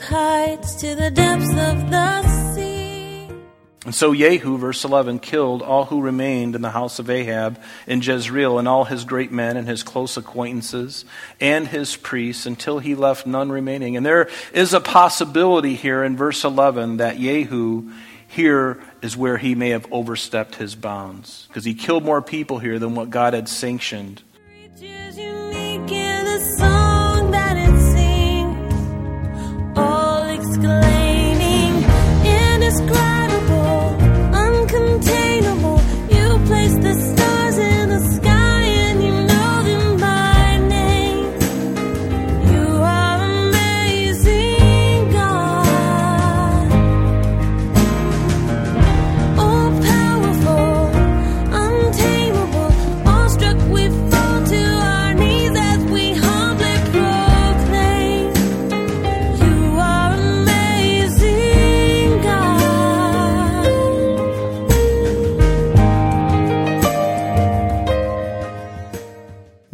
wild 0.00 0.12
heights 0.12 0.74
to 0.76 0.94
the 0.94 1.10
depths 1.10 1.50
of 1.50 1.90
the 1.90 2.54
sea. 2.54 3.28
And 3.84 3.94
so 3.94 4.14
Jehu, 4.14 4.58
verse 4.58 4.84
11, 4.84 5.20
killed 5.20 5.62
all 5.62 5.86
who 5.86 6.02
remained 6.02 6.54
in 6.54 6.62
the 6.62 6.70
house 6.70 6.98
of 6.98 7.08
Ahab 7.08 7.60
in 7.86 8.02
Jezreel, 8.02 8.58
and 8.58 8.68
all 8.68 8.84
his 8.84 9.04
great 9.04 9.32
men 9.32 9.56
and 9.56 9.66
his 9.66 9.82
close 9.82 10.16
acquaintances 10.16 11.04
and 11.40 11.66
his 11.66 11.96
priests, 11.96 12.46
until 12.46 12.78
he 12.78 12.94
left 12.94 13.26
none 13.26 13.50
remaining. 13.50 13.96
And 13.96 14.04
there 14.04 14.28
is 14.52 14.74
a 14.74 14.80
possibility 14.80 15.76
here 15.76 16.04
in 16.04 16.16
verse 16.16 16.44
11 16.44 16.98
that 16.98 17.16
Jehu 17.16 17.90
here 18.28 18.80
is 19.02 19.16
where 19.16 19.38
he 19.38 19.54
may 19.54 19.70
have 19.70 19.90
overstepped 19.90 20.56
his 20.56 20.74
bounds, 20.74 21.46
because 21.48 21.64
he 21.64 21.74
killed 21.74 22.04
more 22.04 22.22
people 22.22 22.58
here 22.58 22.78
than 22.78 22.94
what 22.94 23.10
God 23.10 23.32
had 23.34 23.48
sanctioned. 23.48 24.22
All 30.66 31.09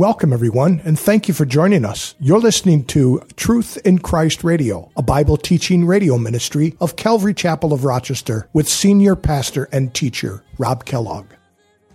Welcome, 0.07 0.33
everyone, 0.33 0.81
and 0.85 0.97
thank 0.97 1.27
you 1.27 1.35
for 1.35 1.45
joining 1.45 1.85
us. 1.85 2.15
You're 2.21 2.39
listening 2.39 2.85
to 2.85 3.25
Truth 3.35 3.77
in 3.85 3.99
Christ 3.99 4.45
Radio, 4.45 4.89
a 4.97 5.03
Bible 5.03 5.37
teaching 5.37 5.85
radio 5.85 6.17
ministry 6.17 6.77
of 6.81 6.95
Calvary 6.95 7.35
Chapel 7.35 7.73
of 7.73 7.85
Rochester 7.85 8.49
with 8.53 8.69
senior 8.69 9.17
pastor 9.17 9.69
and 9.73 9.93
teacher 9.93 10.45
Rob 10.59 10.85
Kellogg. 10.85 11.27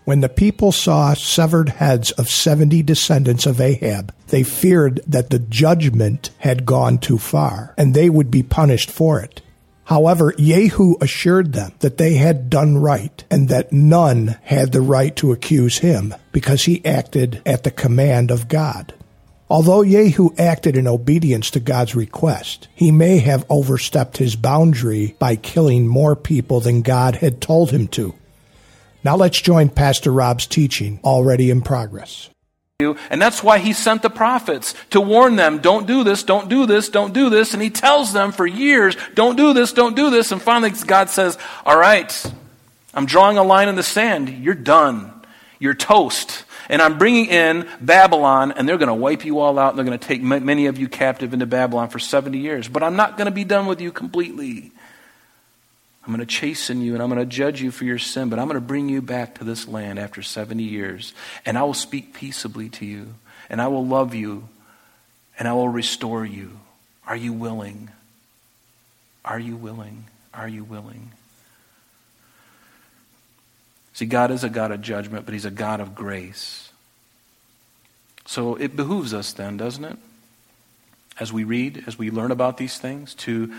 When 0.03 0.19
the 0.19 0.27
people 0.27 0.73
saw 0.73 1.13
severed 1.13 1.69
heads 1.69 2.11
of 2.11 2.29
70 2.29 2.83
descendants 2.83 3.45
of 3.45 3.61
Ahab, 3.61 4.13
they 4.27 4.43
feared 4.43 4.99
that 5.07 5.29
the 5.29 5.39
judgment 5.39 6.31
had 6.39 6.65
gone 6.65 6.97
too 6.97 7.17
far 7.17 7.73
and 7.77 7.93
they 7.93 8.09
would 8.09 8.29
be 8.29 8.43
punished 8.43 8.91
for 8.91 9.21
it. 9.21 9.41
However, 9.85 10.33
Jehu 10.37 10.95
assured 11.01 11.53
them 11.53 11.73
that 11.79 11.97
they 11.97 12.15
had 12.15 12.49
done 12.49 12.77
right 12.77 13.23
and 13.29 13.49
that 13.49 13.73
none 13.73 14.37
had 14.43 14.71
the 14.71 14.81
right 14.81 15.15
to 15.17 15.31
accuse 15.31 15.79
him 15.79 16.13
because 16.31 16.63
he 16.63 16.85
acted 16.85 17.41
at 17.45 17.63
the 17.63 17.71
command 17.71 18.31
of 18.31 18.47
God. 18.47 18.93
Although 19.49 19.83
Jehu 19.83 20.29
acted 20.37 20.77
in 20.77 20.87
obedience 20.87 21.51
to 21.51 21.59
God's 21.59 21.93
request, 21.93 22.69
he 22.73 22.89
may 22.89 23.17
have 23.19 23.45
overstepped 23.49 24.15
his 24.15 24.37
boundary 24.37 25.15
by 25.19 25.35
killing 25.35 25.87
more 25.87 26.15
people 26.15 26.61
than 26.61 26.83
God 26.83 27.15
had 27.15 27.41
told 27.41 27.71
him 27.71 27.89
to. 27.89 28.15
Now 29.03 29.17
let's 29.17 29.41
join 29.41 29.67
Pastor 29.67 30.11
Rob's 30.11 30.47
teaching 30.47 31.01
already 31.03 31.49
in 31.49 31.61
progress. 31.61 32.30
And 33.09 33.21
that's 33.21 33.43
why 33.43 33.59
he 33.59 33.73
sent 33.73 34.01
the 34.01 34.09
prophets 34.09 34.75
to 34.91 35.01
warn 35.01 35.35
them, 35.35 35.59
don't 35.59 35.87
do 35.87 36.03
this, 36.03 36.23
don't 36.23 36.49
do 36.49 36.65
this, 36.65 36.89
don't 36.89 37.13
do 37.13 37.29
this. 37.29 37.53
And 37.53 37.61
he 37.61 37.69
tells 37.69 38.13
them 38.13 38.31
for 38.31 38.45
years, 38.45 38.95
don't 39.13 39.35
do 39.35 39.53
this, 39.53 39.73
don't 39.73 39.95
do 39.95 40.09
this. 40.09 40.31
And 40.31 40.41
finally, 40.41 40.71
God 40.85 41.09
says, 41.09 41.37
all 41.65 41.77
right, 41.77 42.33
I'm 42.93 43.05
drawing 43.05 43.37
a 43.37 43.43
line 43.43 43.69
in 43.69 43.75
the 43.75 43.83
sand. 43.83 44.29
You're 44.29 44.53
done. 44.53 45.11
You're 45.59 45.73
toast. 45.73 46.43
And 46.69 46.81
I'm 46.81 46.97
bringing 46.97 47.25
in 47.25 47.67
Babylon, 47.81 48.53
and 48.53 48.67
they're 48.67 48.77
going 48.77 48.87
to 48.87 48.93
wipe 48.93 49.25
you 49.25 49.39
all 49.39 49.59
out, 49.59 49.69
and 49.69 49.77
they're 49.77 49.85
going 49.85 49.99
to 49.99 50.07
take 50.07 50.21
many 50.21 50.67
of 50.67 50.77
you 50.77 50.87
captive 50.87 51.33
into 51.33 51.45
Babylon 51.45 51.89
for 51.89 51.99
70 51.99 52.37
years. 52.37 52.67
But 52.67 52.83
I'm 52.83 52.95
not 52.95 53.17
going 53.17 53.25
to 53.25 53.31
be 53.31 53.43
done 53.43 53.65
with 53.65 53.81
you 53.81 53.91
completely. 53.91 54.71
I'm 56.03 56.07
going 56.07 56.19
to 56.19 56.25
chasten 56.25 56.81
you 56.81 56.93
and 56.93 57.03
I'm 57.03 57.09
going 57.09 57.19
to 57.19 57.25
judge 57.25 57.61
you 57.61 57.69
for 57.69 57.85
your 57.85 57.99
sin, 57.99 58.29
but 58.29 58.39
I'm 58.39 58.47
going 58.47 58.59
to 58.59 58.65
bring 58.65 58.89
you 58.89 59.01
back 59.01 59.35
to 59.35 59.43
this 59.43 59.67
land 59.67 59.99
after 59.99 60.21
70 60.21 60.63
years. 60.63 61.13
And 61.45 61.57
I 61.57 61.63
will 61.63 61.75
speak 61.75 62.13
peaceably 62.13 62.69
to 62.69 62.85
you, 62.85 63.15
and 63.49 63.61
I 63.61 63.67
will 63.67 63.85
love 63.85 64.15
you, 64.15 64.49
and 65.37 65.47
I 65.47 65.53
will 65.53 65.69
restore 65.69 66.25
you. 66.25 66.59
Are 67.05 67.15
you 67.15 67.33
willing? 67.33 67.89
Are 69.23 69.39
you 69.39 69.55
willing? 69.55 70.05
Are 70.33 70.47
you 70.47 70.63
willing? 70.63 71.11
See, 73.93 74.05
God 74.05 74.31
is 74.31 74.43
a 74.43 74.49
God 74.49 74.71
of 74.71 74.81
judgment, 74.81 75.25
but 75.25 75.33
He's 75.33 75.45
a 75.45 75.51
God 75.51 75.79
of 75.79 75.93
grace. 75.93 76.71
So 78.25 78.55
it 78.55 78.75
behooves 78.75 79.13
us 79.13 79.33
then, 79.33 79.57
doesn't 79.57 79.83
it? 79.83 79.97
As 81.19 81.31
we 81.31 81.43
read, 81.43 81.83
as 81.85 81.99
we 81.99 82.09
learn 82.09 82.31
about 82.31 82.57
these 82.57 82.79
things, 82.79 83.13
to 83.15 83.53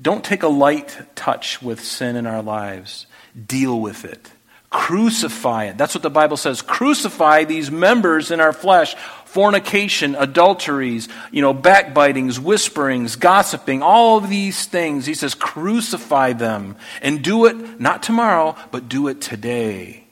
don't 0.00 0.24
take 0.24 0.42
a 0.42 0.48
light 0.48 0.96
touch 1.14 1.62
with 1.62 1.82
sin 1.82 2.16
in 2.16 2.26
our 2.26 2.42
lives. 2.42 3.06
Deal 3.46 3.80
with 3.80 4.04
it. 4.04 4.30
Crucify 4.70 5.66
it. 5.66 5.78
That's 5.78 5.94
what 5.94 6.02
the 6.02 6.10
Bible 6.10 6.36
says. 6.36 6.62
Crucify 6.62 7.44
these 7.44 7.70
members 7.70 8.30
in 8.30 8.40
our 8.40 8.52
flesh 8.52 8.96
fornication, 9.32 10.14
adulteries, 10.14 11.08
you 11.30 11.40
know, 11.40 11.54
backbitings, 11.54 12.38
whisperings, 12.38 13.16
gossiping, 13.16 13.82
all 13.82 14.18
of 14.18 14.28
these 14.28 14.66
things. 14.66 15.06
He 15.06 15.14
says, 15.14 15.34
crucify 15.34 16.34
them 16.34 16.76
and 17.00 17.24
do 17.24 17.46
it 17.46 17.80
not 17.80 18.02
tomorrow, 18.02 18.54
but 18.70 18.90
do 18.90 19.08
it 19.08 19.22
today. 19.22 20.04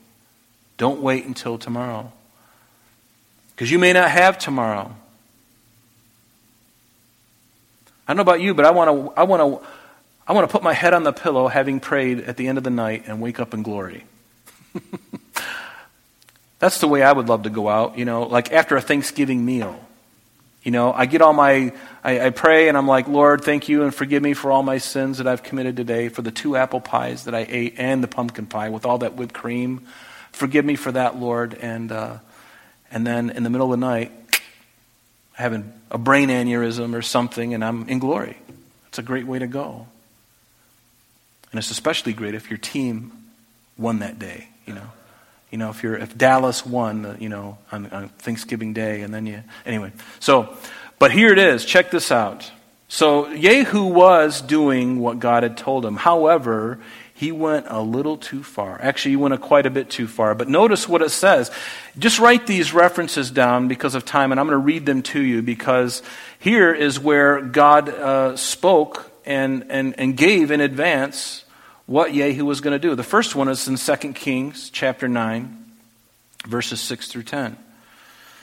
Don't 0.77 1.01
wait 1.01 1.25
until 1.25 1.59
tomorrow. 1.59 2.11
Because 3.51 3.69
you 3.69 3.77
may 3.77 3.93
not 3.93 4.09
have 4.09 4.39
tomorrow. 4.39 4.95
I 8.11 8.13
don't 8.13 8.25
know 8.25 8.29
about 8.33 8.41
you, 8.41 8.53
but 8.53 8.65
I 8.65 8.71
want 8.71 8.89
to, 8.89 9.13
I 9.17 9.23
want 9.23 9.61
to, 9.61 9.67
I 10.27 10.33
want 10.33 10.45
to 10.49 10.51
put 10.51 10.63
my 10.63 10.73
head 10.73 10.93
on 10.93 11.03
the 11.03 11.13
pillow 11.13 11.47
having 11.47 11.79
prayed 11.79 12.19
at 12.19 12.35
the 12.35 12.49
end 12.49 12.57
of 12.57 12.65
the 12.65 12.69
night 12.69 13.05
and 13.07 13.21
wake 13.21 13.39
up 13.39 13.53
in 13.53 13.63
glory. 13.63 14.03
That's 16.59 16.81
the 16.81 16.89
way 16.89 17.03
I 17.03 17.13
would 17.13 17.29
love 17.29 17.43
to 17.43 17.49
go 17.49 17.69
out, 17.69 17.97
you 17.97 18.03
know, 18.03 18.23
like 18.23 18.51
after 18.51 18.75
a 18.75 18.81
Thanksgiving 18.81 19.45
meal. 19.45 19.79
You 20.61 20.71
know, 20.71 20.91
I 20.91 21.05
get 21.05 21.21
all 21.21 21.31
my, 21.31 21.71
I, 22.03 22.19
I, 22.25 22.29
pray 22.31 22.67
and 22.67 22.77
I'm 22.77 22.85
like, 22.85 23.07
Lord, 23.07 23.45
thank 23.45 23.69
you 23.69 23.83
and 23.83 23.95
forgive 23.95 24.21
me 24.21 24.33
for 24.33 24.51
all 24.51 24.61
my 24.61 24.77
sins 24.77 25.19
that 25.19 25.25
I've 25.25 25.41
committed 25.41 25.77
today, 25.77 26.09
for 26.09 26.21
the 26.21 26.31
two 26.31 26.57
apple 26.57 26.81
pies 26.81 27.23
that 27.23 27.33
I 27.33 27.45
ate 27.47 27.75
and 27.77 28.03
the 28.03 28.09
pumpkin 28.09 28.45
pie 28.45 28.67
with 28.71 28.85
all 28.85 28.97
that 28.97 29.15
whipped 29.15 29.33
cream. 29.33 29.87
Forgive 30.33 30.65
me 30.65 30.75
for 30.75 30.91
that, 30.91 31.15
Lord. 31.15 31.53
And, 31.53 31.93
uh, 31.93 32.17
and 32.91 33.07
then 33.07 33.29
in 33.29 33.43
the 33.43 33.49
middle 33.49 33.71
of 33.71 33.79
the 33.79 33.85
night, 33.85 34.11
having 35.41 35.73
a 35.89 35.97
brain 35.97 36.29
aneurysm 36.29 36.95
or 36.95 37.01
something 37.01 37.53
and 37.53 37.63
I'm 37.63 37.89
in 37.89 37.99
glory. 37.99 38.37
It's 38.87 38.99
a 38.99 39.03
great 39.03 39.25
way 39.25 39.39
to 39.39 39.47
go. 39.47 39.87
And 41.51 41.59
it's 41.59 41.71
especially 41.71 42.13
great 42.13 42.33
if 42.33 42.49
your 42.49 42.57
team 42.57 43.11
won 43.77 43.99
that 43.99 44.19
day, 44.19 44.47
you 44.65 44.73
know. 44.73 44.87
You 45.49 45.57
know, 45.57 45.69
if 45.69 45.83
you're 45.83 45.97
if 45.97 46.17
Dallas 46.17 46.65
won, 46.65 47.05
uh, 47.05 47.17
you 47.19 47.27
know, 47.27 47.57
on, 47.73 47.87
on 47.87 48.07
Thanksgiving 48.09 48.71
Day, 48.71 49.01
and 49.01 49.13
then 49.13 49.25
you 49.25 49.43
anyway. 49.65 49.91
So, 50.21 50.55
but 50.97 51.11
here 51.11 51.33
it 51.33 51.39
is. 51.39 51.65
Check 51.65 51.91
this 51.91 52.09
out. 52.09 52.49
So 52.87 53.35
Jehu 53.35 53.83
was 53.83 54.41
doing 54.41 54.99
what 54.99 55.19
God 55.19 55.43
had 55.43 55.57
told 55.57 55.85
him. 55.85 55.97
However, 55.97 56.79
he 57.21 57.31
went 57.31 57.67
a 57.69 57.79
little 57.79 58.17
too 58.17 58.41
far. 58.41 58.81
Actually, 58.81 59.11
he 59.11 59.15
went 59.17 59.35
a 59.35 59.37
quite 59.37 59.67
a 59.67 59.69
bit 59.69 59.91
too 59.91 60.07
far. 60.07 60.33
But 60.33 60.49
notice 60.49 60.89
what 60.89 61.03
it 61.03 61.11
says. 61.11 61.51
Just 61.99 62.17
write 62.17 62.47
these 62.47 62.73
references 62.73 63.29
down 63.29 63.67
because 63.67 63.93
of 63.93 64.05
time, 64.05 64.31
and 64.31 64.39
I'm 64.39 64.47
going 64.47 64.59
to 64.59 64.65
read 64.65 64.87
them 64.87 65.03
to 65.03 65.21
you 65.21 65.43
because 65.43 66.01
here 66.39 66.73
is 66.73 66.99
where 66.99 67.39
God 67.39 67.89
uh, 67.89 68.35
spoke 68.37 69.11
and, 69.23 69.67
and, 69.69 69.99
and 69.99 70.17
gave 70.17 70.49
in 70.49 70.61
advance 70.61 71.45
what 71.85 72.11
Jehu 72.11 72.43
was 72.43 72.59
going 72.59 72.73
to 72.73 72.79
do. 72.79 72.95
The 72.95 73.03
first 73.03 73.35
one 73.35 73.49
is 73.49 73.67
in 73.67 73.75
2 73.75 74.13
Kings 74.13 74.71
chapter 74.71 75.07
9, 75.07 75.63
verses 76.47 76.81
6 76.81 77.07
through 77.07 77.23
10. 77.23 77.55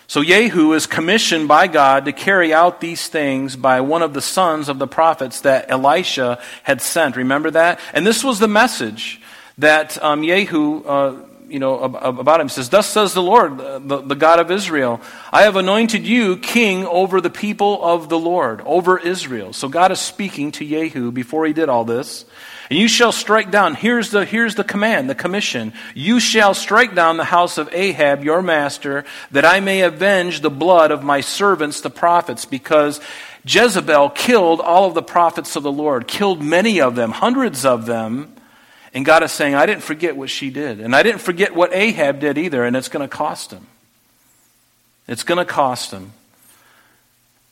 So 0.09 0.25
Jehu 0.25 0.73
is 0.73 0.87
commissioned 0.87 1.49
by 1.49 1.67
God 1.67 2.07
to 2.07 2.13
carry 2.13 2.55
out 2.55 2.81
these 2.81 3.09
things 3.09 3.57
by 3.57 3.83
one 3.83 4.01
of 4.01 4.15
the 4.15 4.23
sons 4.23 4.71
of 4.71 4.79
the 4.79 4.87
prophets 4.87 5.43
that 5.43 5.71
Elisha 5.71 6.41
had 6.63 6.81
sent. 6.81 7.15
Remember 7.15 7.51
that? 7.51 7.79
And 7.93 8.07
this 8.07 8.25
was 8.25 8.39
the 8.39 8.49
message 8.49 9.21
that 9.59 10.03
um, 10.03 10.23
Jehu, 10.23 10.83
uh, 10.85 11.28
you 11.49 11.59
know, 11.59 11.79
about 11.81 12.41
him. 12.41 12.49
He 12.49 12.53
says, 12.53 12.69
Thus 12.69 12.87
says 12.87 13.15
the 13.15 13.23
Lord, 13.23 13.59
the, 13.59 14.03
the 14.03 14.15
God 14.15 14.39
of 14.39 14.51
Israel, 14.51 15.01
I 15.33 15.43
have 15.43 15.57
anointed 15.57 16.07
you 16.07 16.37
king 16.37 16.87
over 16.87 17.21
the 17.21 17.31
people 17.31 17.83
of 17.85 18.09
the 18.09 18.19
Lord, 18.19 18.61
over 18.65 18.99
Israel. 18.99 19.53
So 19.53 19.69
God 19.69 19.93
is 19.93 20.01
speaking 20.01 20.53
to 20.53 20.67
Jehu 20.67 21.11
before 21.11 21.47
he 21.47 21.53
did 21.53 21.69
all 21.69 21.85
this. 21.85 22.25
And 22.71 22.79
you 22.79 22.87
shall 22.87 23.13
strike 23.13 23.51
down, 23.51 23.75
here's 23.75 24.11
the, 24.11 24.27
here's 24.27 24.55
the 24.55 24.65
command, 24.65 25.09
the 25.09 25.15
commission. 25.15 25.73
You 25.95 26.21
shall 26.21 26.53
strike 26.53 26.95
down 26.95 27.17
the 27.17 27.25
house 27.25 27.57
of 27.57 27.73
Ahab, 27.73 28.25
your 28.25 28.43
master, 28.43 29.05
that 29.31 29.47
I 29.47 29.61
may 29.61 29.81
avenge 29.83 30.41
the 30.41 30.51
blood 30.51 30.91
of 30.91 31.03
my 31.03 31.23
servants, 31.23 31.81
the 31.81 31.91
prophets, 31.91 32.45
because 32.45 33.01
Jezebel 33.47 34.11
killed 34.11 34.61
all 34.61 34.87
of 34.87 34.95
the 34.95 35.03
prophets 35.03 35.57
of 35.57 35.63
the 35.63 35.73
Lord, 35.73 36.07
killed 36.07 36.43
many 36.43 36.81
of 36.81 36.95
them, 36.95 37.11
hundreds 37.13 37.65
of 37.65 37.87
them. 37.87 38.35
And 38.99 39.07
God 39.07 39.23
is 39.23 39.31
saying, 39.31 39.55
I 39.55 39.65
didn't 39.65 39.85
forget 39.85 40.17
what 40.17 40.29
she 40.29 40.51
did. 40.51 40.81
And 40.81 40.93
I 40.93 41.05
didn't 41.05 41.21
forget 41.21 41.55
what 41.55 41.73
Ahab 41.73 42.19
did 42.19 42.37
either, 42.37 42.65
and 42.65 42.75
it's 42.75 42.89
going 42.89 43.09
to 43.09 43.17
cost 43.17 43.53
him. 43.53 43.69
It's 45.07 45.23
going 45.23 45.39
to 45.39 45.45
cost 45.45 45.93
him. 45.93 46.15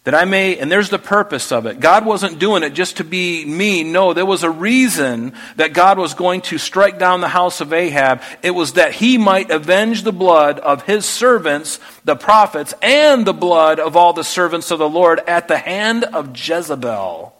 That 0.02 0.16
I 0.16 0.24
may, 0.24 0.58
and 0.58 0.72
there's 0.72 0.90
the 0.90 0.98
purpose 0.98 1.52
of 1.52 1.66
it. 1.66 1.78
God 1.78 2.04
wasn't 2.04 2.40
doing 2.40 2.64
it 2.64 2.70
just 2.70 2.96
to 2.96 3.04
be 3.04 3.44
mean. 3.44 3.92
No, 3.92 4.12
there 4.12 4.26
was 4.26 4.42
a 4.42 4.50
reason 4.50 5.34
that 5.54 5.72
God 5.72 6.00
was 6.00 6.14
going 6.14 6.40
to 6.40 6.58
strike 6.58 6.98
down 6.98 7.20
the 7.20 7.28
house 7.28 7.60
of 7.60 7.72
Ahab. 7.72 8.22
It 8.42 8.50
was 8.50 8.72
that 8.72 8.94
he 8.94 9.16
might 9.16 9.52
avenge 9.52 10.02
the 10.02 10.10
blood 10.10 10.58
of 10.58 10.82
his 10.82 11.06
servants, 11.06 11.78
the 12.04 12.16
prophets, 12.16 12.74
and 12.82 13.24
the 13.24 13.32
blood 13.32 13.78
of 13.78 13.94
all 13.96 14.12
the 14.12 14.24
servants 14.24 14.72
of 14.72 14.80
the 14.80 14.88
Lord 14.88 15.20
at 15.28 15.46
the 15.46 15.58
hand 15.58 16.02
of 16.02 16.36
Jezebel. 16.36 17.35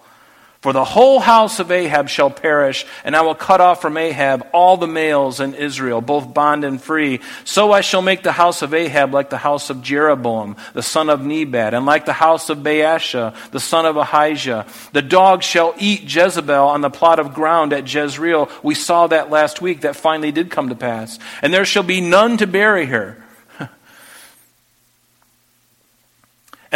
For 0.67 0.73
the 0.73 0.85
whole 0.85 1.21
house 1.21 1.61
of 1.61 1.71
Ahab 1.71 2.09
shall 2.09 2.29
perish, 2.29 2.87
and 3.05 3.15
I 3.15 3.21
will 3.21 3.37
cut 3.37 3.61
off 3.61 3.81
from 3.81 3.97
Ahab 3.97 4.49
all 4.53 4.77
the 4.77 4.89
males 4.89 5.39
in 5.39 5.55
Israel, 5.55 6.01
both 6.01 6.35
bond 6.35 6.65
and 6.65 6.83
free. 6.83 7.21
So 7.45 7.71
I 7.71 7.83
shall 7.83 8.03
make 8.03 8.25
the 8.25 8.33
house 8.33 8.63
of 8.63 8.75
Ahab 8.75 9.15
like 9.15 9.31
the 9.31 9.39
house 9.39 9.71
of 9.71 9.81
Jeroboam, 9.81 10.57
the 10.73 10.83
son 10.83 11.09
of 11.09 11.25
Nebat, 11.25 11.73
and 11.73 11.87
like 11.87 12.05
the 12.05 12.13
house 12.13 12.51
of 12.51 12.59
Baasha, 12.65 13.33
the 13.53 13.61
son 13.61 13.87
of 13.87 13.97
Ahijah. 13.97 14.67
The 14.93 15.03
dog 15.03 15.45
shall 15.45 15.73
eat 15.79 16.13
Jezebel 16.13 16.67
on 16.67 16.81
the 16.81 16.91
plot 16.91 17.21
of 17.21 17.33
ground 17.33 17.73
at 17.73 17.87
Jezreel. 17.87 18.51
We 18.65 18.75
saw 18.75 19.07
that 19.07 19.31
last 19.31 19.63
week. 19.63 19.83
That 19.83 19.95
finally 19.95 20.33
did 20.33 20.51
come 20.51 20.71
to 20.71 20.75
pass. 20.75 21.21
And 21.43 21.55
there 21.55 21.65
shall 21.65 21.85
be 21.85 22.01
none 22.01 22.39
to 22.39 22.47
bury 22.49 22.87
her. 22.87 23.17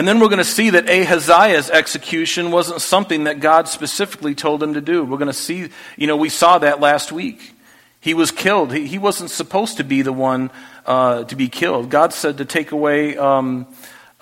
And 0.01 0.09
then 0.09 0.19
we're 0.19 0.29
going 0.29 0.39
to 0.39 0.45
see 0.45 0.71
that 0.71 0.89
Ahaziah's 0.89 1.69
execution 1.69 2.51
wasn't 2.51 2.81
something 2.81 3.25
that 3.25 3.39
God 3.39 3.69
specifically 3.69 4.35
told 4.35 4.63
him 4.63 4.73
to 4.73 4.81
do. 4.81 5.05
We're 5.05 5.19
going 5.19 5.27
to 5.27 5.35
see, 5.35 5.69
you 5.99 6.07
know, 6.07 6.17
we 6.17 6.31
saw 6.31 6.57
that 6.57 6.81
last 6.81 7.13
week. 7.13 7.53
He 8.01 8.15
was 8.15 8.31
killed. 8.31 8.73
He, 8.73 8.87
he 8.87 8.97
wasn't 8.97 9.31
supposed 9.31 9.77
to 9.77 9.85
be 9.85 10.01
the 10.01 10.11
one 10.11 10.53
uh, 10.87 11.25
to 11.25 11.37
be 11.37 11.51
killed. 11.51 11.91
God 11.91 12.15
said 12.15 12.39
to 12.39 12.47
take 12.47 12.73
away 12.73 13.19
um, 13.19 13.67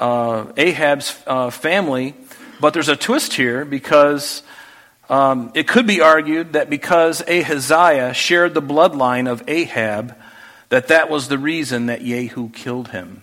uh, 0.01 0.47
Ahab's 0.57 1.17
uh, 1.29 1.51
family, 1.51 2.17
but 2.59 2.75
there's 2.75 2.89
a 2.89 2.97
twist 2.97 3.35
here 3.35 3.65
because 3.65 4.43
um, 5.09 5.53
it 5.55 5.69
could 5.69 5.87
be 5.87 6.01
argued 6.01 6.55
that 6.55 6.69
because 6.69 7.23
Ahaziah 7.29 8.15
shared 8.15 8.53
the 8.55 8.63
bloodline 8.63 9.31
of 9.31 9.49
Ahab, 9.49 10.17
that 10.71 10.89
that 10.89 11.09
was 11.09 11.29
the 11.29 11.39
reason 11.39 11.87
that 11.87 12.03
Jehu 12.03 12.49
killed 12.49 12.89
him. 12.89 13.23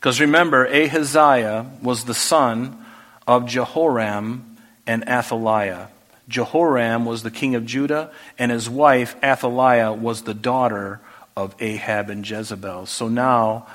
Because 0.00 0.18
remember, 0.18 0.66
Ahaziah 0.66 1.66
was 1.82 2.04
the 2.04 2.14
son 2.14 2.82
of 3.26 3.44
Jehoram 3.44 4.56
and 4.86 5.06
Athaliah. 5.06 5.88
Jehoram 6.26 7.04
was 7.04 7.22
the 7.22 7.30
king 7.30 7.54
of 7.54 7.66
Judah, 7.66 8.10
and 8.38 8.50
his 8.50 8.70
wife, 8.70 9.14
Athaliah, 9.22 9.92
was 9.92 10.22
the 10.22 10.32
daughter 10.32 11.00
of 11.36 11.54
Ahab 11.60 12.08
and 12.08 12.26
Jezebel. 12.26 12.86
So 12.86 13.08
now, 13.08 13.66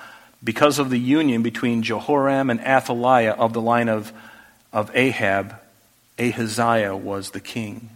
because 0.43 0.79
of 0.79 0.89
the 0.89 0.99
union 0.99 1.43
between 1.43 1.83
Jehoram 1.83 2.49
and 2.49 2.59
Athaliah 2.59 3.33
of 3.33 3.53
the 3.53 3.61
line 3.61 3.87
of, 3.87 4.11
of 4.73 4.89
Ahab, 4.95 5.55
Ahaziah 6.17 6.95
was 6.95 7.31
the 7.31 7.39
king. 7.39 7.91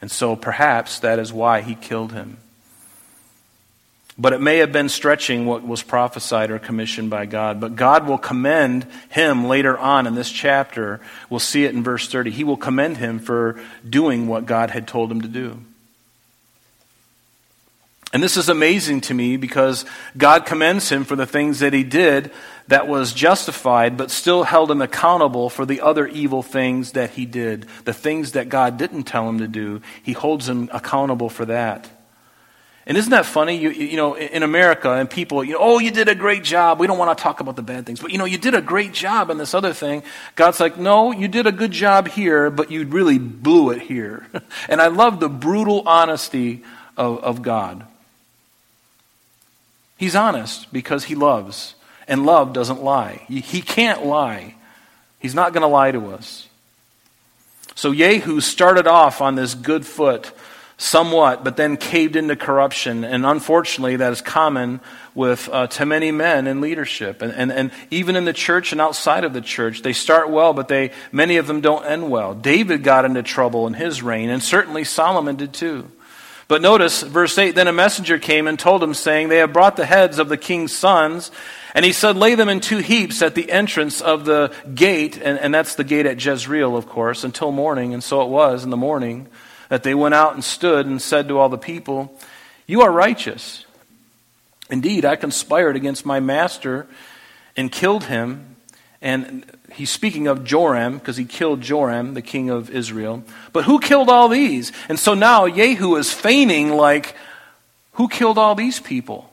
And 0.00 0.12
so 0.12 0.36
perhaps 0.36 1.00
that 1.00 1.18
is 1.18 1.32
why 1.32 1.60
he 1.62 1.74
killed 1.74 2.12
him. 2.12 2.36
But 4.22 4.32
it 4.32 4.40
may 4.40 4.58
have 4.58 4.70
been 4.70 4.88
stretching 4.88 5.46
what 5.46 5.66
was 5.66 5.82
prophesied 5.82 6.52
or 6.52 6.60
commissioned 6.60 7.10
by 7.10 7.26
God. 7.26 7.60
But 7.60 7.74
God 7.74 8.06
will 8.06 8.18
commend 8.18 8.86
him 9.08 9.48
later 9.48 9.76
on 9.76 10.06
in 10.06 10.14
this 10.14 10.30
chapter. 10.30 11.00
We'll 11.28 11.40
see 11.40 11.64
it 11.64 11.74
in 11.74 11.82
verse 11.82 12.06
30. 12.06 12.30
He 12.30 12.44
will 12.44 12.56
commend 12.56 12.98
him 12.98 13.18
for 13.18 13.60
doing 13.86 14.28
what 14.28 14.46
God 14.46 14.70
had 14.70 14.86
told 14.86 15.10
him 15.10 15.22
to 15.22 15.28
do. 15.28 15.64
And 18.12 18.22
this 18.22 18.36
is 18.36 18.48
amazing 18.48 19.00
to 19.00 19.14
me 19.14 19.36
because 19.38 19.84
God 20.16 20.46
commends 20.46 20.88
him 20.88 21.02
for 21.02 21.16
the 21.16 21.26
things 21.26 21.58
that 21.58 21.72
he 21.72 21.82
did 21.82 22.30
that 22.68 22.86
was 22.86 23.12
justified, 23.12 23.96
but 23.96 24.12
still 24.12 24.44
held 24.44 24.70
him 24.70 24.82
accountable 24.82 25.50
for 25.50 25.66
the 25.66 25.80
other 25.80 26.06
evil 26.06 26.44
things 26.44 26.92
that 26.92 27.10
he 27.10 27.26
did. 27.26 27.66
The 27.86 27.92
things 27.92 28.32
that 28.32 28.48
God 28.48 28.78
didn't 28.78 29.02
tell 29.02 29.28
him 29.28 29.38
to 29.38 29.48
do, 29.48 29.82
he 30.00 30.12
holds 30.12 30.48
him 30.48 30.70
accountable 30.72 31.28
for 31.28 31.46
that. 31.46 31.90
And 32.84 32.96
isn't 32.96 33.10
that 33.10 33.26
funny? 33.26 33.56
You, 33.56 33.70
you 33.70 33.96
know, 33.96 34.14
in 34.14 34.42
America, 34.42 34.90
and 34.90 35.08
people, 35.08 35.44
you 35.44 35.52
know, 35.52 35.60
oh, 35.60 35.78
you 35.78 35.92
did 35.92 36.08
a 36.08 36.16
great 36.16 36.42
job. 36.42 36.80
We 36.80 36.88
don't 36.88 36.98
want 36.98 37.16
to 37.16 37.22
talk 37.22 37.38
about 37.38 37.54
the 37.54 37.62
bad 37.62 37.86
things, 37.86 38.00
but 38.00 38.10
you 38.10 38.18
know, 38.18 38.24
you 38.24 38.38
did 38.38 38.54
a 38.54 38.60
great 38.60 38.92
job 38.92 39.30
in 39.30 39.38
this 39.38 39.54
other 39.54 39.72
thing. 39.72 40.02
God's 40.34 40.58
like, 40.58 40.76
no, 40.76 41.12
you 41.12 41.28
did 41.28 41.46
a 41.46 41.52
good 41.52 41.70
job 41.70 42.08
here, 42.08 42.50
but 42.50 42.72
you 42.72 42.84
really 42.86 43.18
blew 43.18 43.70
it 43.70 43.82
here. 43.82 44.26
and 44.68 44.82
I 44.82 44.88
love 44.88 45.20
the 45.20 45.28
brutal 45.28 45.86
honesty 45.86 46.64
of, 46.96 47.22
of 47.22 47.42
God. 47.42 47.86
He's 49.96 50.16
honest 50.16 50.72
because 50.72 51.04
he 51.04 51.14
loves, 51.14 51.76
and 52.08 52.26
love 52.26 52.52
doesn't 52.52 52.82
lie. 52.82 53.24
He 53.28 53.62
can't 53.62 54.04
lie. 54.04 54.56
He's 55.20 55.36
not 55.36 55.52
going 55.52 55.62
to 55.62 55.68
lie 55.68 55.92
to 55.92 56.08
us. 56.08 56.48
So 57.76 57.94
Jehu 57.94 58.40
started 58.40 58.88
off 58.88 59.20
on 59.20 59.36
this 59.36 59.54
good 59.54 59.86
foot 59.86 60.32
somewhat, 60.82 61.44
but 61.44 61.56
then 61.56 61.76
caved 61.76 62.16
into 62.16 62.34
corruption. 62.34 63.04
And 63.04 63.24
unfortunately, 63.24 63.96
that 63.96 64.12
is 64.12 64.20
common 64.20 64.80
with 65.14 65.48
uh, 65.52 65.68
to 65.68 65.86
many 65.86 66.10
men 66.10 66.46
in 66.46 66.60
leadership. 66.60 67.22
And, 67.22 67.32
and, 67.32 67.52
and 67.52 67.70
even 67.90 68.16
in 68.16 68.24
the 68.24 68.32
church 68.32 68.72
and 68.72 68.80
outside 68.80 69.22
of 69.24 69.32
the 69.32 69.40
church, 69.40 69.82
they 69.82 69.92
start 69.92 70.28
well, 70.28 70.52
but 70.52 70.68
they, 70.68 70.90
many 71.12 71.36
of 71.36 71.46
them 71.46 71.60
don't 71.60 71.86
end 71.86 72.10
well. 72.10 72.34
David 72.34 72.82
got 72.82 73.04
into 73.04 73.22
trouble 73.22 73.66
in 73.68 73.74
his 73.74 74.02
reign, 74.02 74.28
and 74.28 74.42
certainly 74.42 74.82
Solomon 74.82 75.36
did 75.36 75.52
too. 75.52 75.88
But 76.48 76.62
notice, 76.62 77.02
verse 77.02 77.38
8 77.38 77.54
Then 77.54 77.68
a 77.68 77.72
messenger 77.72 78.18
came 78.18 78.48
and 78.48 78.58
told 78.58 78.82
him, 78.82 78.92
saying, 78.92 79.28
They 79.28 79.38
have 79.38 79.52
brought 79.52 79.76
the 79.76 79.86
heads 79.86 80.18
of 80.18 80.28
the 80.28 80.36
king's 80.36 80.72
sons. 80.72 81.30
And 81.74 81.84
he 81.84 81.92
said, 81.92 82.16
Lay 82.16 82.34
them 82.34 82.48
in 82.48 82.60
two 82.60 82.78
heaps 82.78 83.22
at 83.22 83.36
the 83.36 83.50
entrance 83.50 84.00
of 84.00 84.24
the 84.24 84.52
gate. 84.74 85.16
And, 85.16 85.38
and 85.38 85.54
that's 85.54 85.76
the 85.76 85.84
gate 85.84 86.06
at 86.06 86.22
Jezreel, 86.22 86.76
of 86.76 86.88
course, 86.88 87.22
until 87.22 87.52
morning. 87.52 87.94
And 87.94 88.02
so 88.02 88.20
it 88.22 88.28
was 88.28 88.64
in 88.64 88.70
the 88.70 88.76
morning 88.76 89.28
that 89.72 89.84
they 89.84 89.94
went 89.94 90.12
out 90.14 90.34
and 90.34 90.44
stood 90.44 90.84
and 90.84 91.00
said 91.00 91.28
to 91.28 91.38
all 91.38 91.48
the 91.48 91.56
people, 91.56 92.14
You 92.66 92.82
are 92.82 92.92
righteous. 92.92 93.64
Indeed, 94.68 95.06
I 95.06 95.16
conspired 95.16 95.76
against 95.76 96.04
my 96.04 96.20
master 96.20 96.86
and 97.56 97.72
killed 97.72 98.04
him. 98.04 98.56
And 99.00 99.50
he's 99.72 99.88
speaking 99.88 100.26
of 100.26 100.44
Joram 100.44 100.98
because 100.98 101.16
he 101.16 101.24
killed 101.24 101.62
Joram, 101.62 102.12
the 102.12 102.20
king 102.20 102.50
of 102.50 102.68
Israel. 102.68 103.24
But 103.54 103.64
who 103.64 103.80
killed 103.80 104.10
all 104.10 104.28
these? 104.28 104.72
And 104.90 104.98
so 104.98 105.14
now 105.14 105.48
Jehu 105.48 105.96
is 105.96 106.12
feigning 106.12 106.74
like, 106.74 107.16
Who 107.92 108.08
killed 108.08 108.36
all 108.36 108.54
these 108.54 108.78
people? 108.78 109.30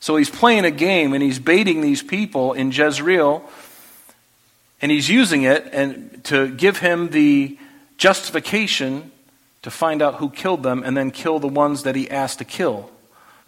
So 0.00 0.16
he's 0.16 0.28
playing 0.28 0.66
a 0.66 0.70
game 0.70 1.14
and 1.14 1.22
he's 1.22 1.38
baiting 1.38 1.80
these 1.80 2.02
people 2.02 2.52
in 2.52 2.72
Jezreel 2.72 3.42
and 4.82 4.92
he's 4.92 5.08
using 5.08 5.44
it 5.44 5.66
and 5.72 6.22
to 6.24 6.54
give 6.54 6.76
him 6.80 7.08
the 7.08 7.56
justification 7.96 9.12
to 9.66 9.70
find 9.72 10.00
out 10.00 10.14
who 10.14 10.30
killed 10.30 10.62
them 10.62 10.84
and 10.84 10.96
then 10.96 11.10
kill 11.10 11.40
the 11.40 11.48
ones 11.48 11.82
that 11.82 11.96
he 11.96 12.08
asked 12.08 12.38
to 12.38 12.44
kill. 12.44 12.88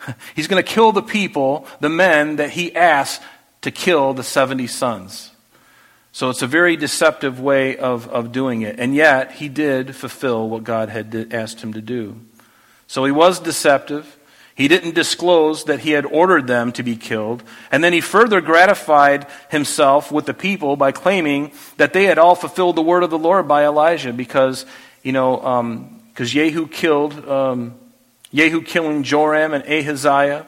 He's 0.34 0.48
going 0.48 0.60
to 0.60 0.68
kill 0.68 0.90
the 0.90 1.00
people, 1.00 1.64
the 1.78 1.88
men 1.88 2.36
that 2.36 2.50
he 2.50 2.74
asked 2.74 3.22
to 3.60 3.70
kill 3.70 4.14
the 4.14 4.24
70 4.24 4.66
sons. 4.66 5.30
So 6.10 6.28
it's 6.28 6.42
a 6.42 6.48
very 6.48 6.74
deceptive 6.74 7.38
way 7.38 7.76
of, 7.76 8.08
of 8.08 8.32
doing 8.32 8.62
it. 8.62 8.80
And 8.80 8.96
yet, 8.96 9.30
he 9.30 9.48
did 9.48 9.94
fulfill 9.94 10.48
what 10.48 10.64
God 10.64 10.88
had 10.88 11.32
asked 11.32 11.60
him 11.60 11.72
to 11.74 11.80
do. 11.80 12.18
So 12.88 13.04
he 13.04 13.12
was 13.12 13.38
deceptive. 13.38 14.18
He 14.56 14.66
didn't 14.66 14.96
disclose 14.96 15.66
that 15.66 15.78
he 15.78 15.92
had 15.92 16.04
ordered 16.04 16.48
them 16.48 16.72
to 16.72 16.82
be 16.82 16.96
killed. 16.96 17.44
And 17.70 17.84
then 17.84 17.92
he 17.92 18.00
further 18.00 18.40
gratified 18.40 19.28
himself 19.50 20.10
with 20.10 20.26
the 20.26 20.34
people 20.34 20.74
by 20.74 20.90
claiming 20.90 21.52
that 21.76 21.92
they 21.92 22.06
had 22.06 22.18
all 22.18 22.34
fulfilled 22.34 22.74
the 22.74 22.82
word 22.82 23.04
of 23.04 23.10
the 23.10 23.18
Lord 23.20 23.46
by 23.46 23.64
Elijah 23.64 24.12
because, 24.12 24.66
you 25.04 25.12
know, 25.12 25.40
um, 25.44 25.97
because 26.18 26.32
Jehu 26.32 26.66
killed, 26.66 27.28
um, 27.28 27.76
Jehu 28.34 28.62
killing 28.62 29.04
Joram 29.04 29.54
and 29.54 29.62
Ahaziah, 29.62 30.46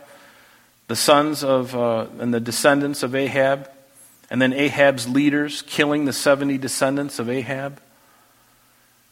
the 0.89 0.97
sons 0.97 1.45
of, 1.45 1.77
uh, 1.77 2.07
and 2.19 2.35
the 2.35 2.41
descendants 2.41 3.05
of 3.05 3.15
Ahab, 3.15 3.71
and 4.31 4.43
then 4.43 4.53
Ahab's 4.53 5.09
leaders 5.09 5.63
killing 5.63 6.07
the 6.07 6.13
70 6.13 6.59
descendants 6.59 7.21
of 7.21 7.31
Ahab. 7.31 7.81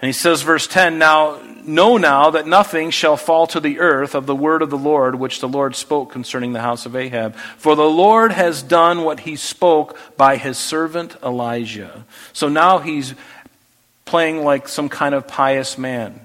And 0.01 0.09
he 0.09 0.13
says, 0.13 0.43
verse 0.43 0.67
10 0.67 0.99
Now, 0.99 1.41
know 1.63 1.97
now 1.97 2.31
that 2.31 2.49
nothing 2.49 2.91
shall 2.91 3.17
fall 3.17 3.47
to 3.47 3.61
the 3.61 3.79
earth 3.79 4.17
of 4.17 4.27
the 4.27 4.35
word 4.35 4.61
of 4.61 4.71
the 4.71 4.77
Lord 4.77 5.15
which 5.15 5.39
the 5.39 5.49
Lord 5.49 5.77
spoke 5.77 6.11
concerning 6.11 6.55
the 6.55 6.61
house 6.61 6.87
of 6.87 6.97
Ahab. 6.97 7.37
For 7.37 7.77
the 7.77 7.89
Lord 7.89 8.33
has 8.33 8.65
done 8.65 9.05
what 9.05 9.21
he 9.21 9.37
spoke 9.37 9.97
by 10.17 10.39
his 10.39 10.59
servant 10.59 11.15
Elijah. 11.23 12.05
So 12.33 12.49
now 12.49 12.79
he's 12.79 13.15
playing 14.05 14.43
like 14.43 14.67
some 14.67 14.89
kind 14.89 15.15
of 15.15 15.29
pious 15.29 15.79
man. 15.79 16.23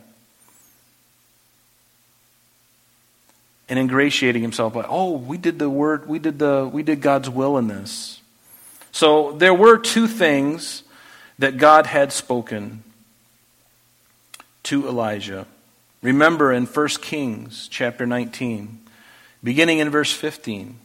And 3.70 3.79
ingratiating 3.79 4.41
himself 4.41 4.74
by, 4.74 4.86
oh, 4.88 5.12
we 5.12 5.38
did 5.38 5.60
the 5.60 5.70
word, 5.70 6.08
we 6.08 6.20
did 6.20 6.39
the 6.39 6.70
we 6.72 6.84
did 6.84 7.01
God's 7.01 7.29
will 7.29 7.58
in 7.58 7.67
this. 7.67 8.22
So 8.91 9.32
there 9.32 9.53
were 9.53 9.77
two 9.77 10.08
things 10.08 10.84
that 11.39 11.58
God 11.58 11.88
had 11.88 12.12
spoken 12.12 12.84
to 14.63 14.88
Elijah. 14.88 15.48
Remember 16.01 16.51
in 16.51 16.65
1 16.65 16.88
Kings 17.01 17.67
chapter 17.70 18.05
19, 18.05 18.79
beginning 19.43 19.79
in 19.79 19.89
verse 19.89 20.12
15. 20.12 20.77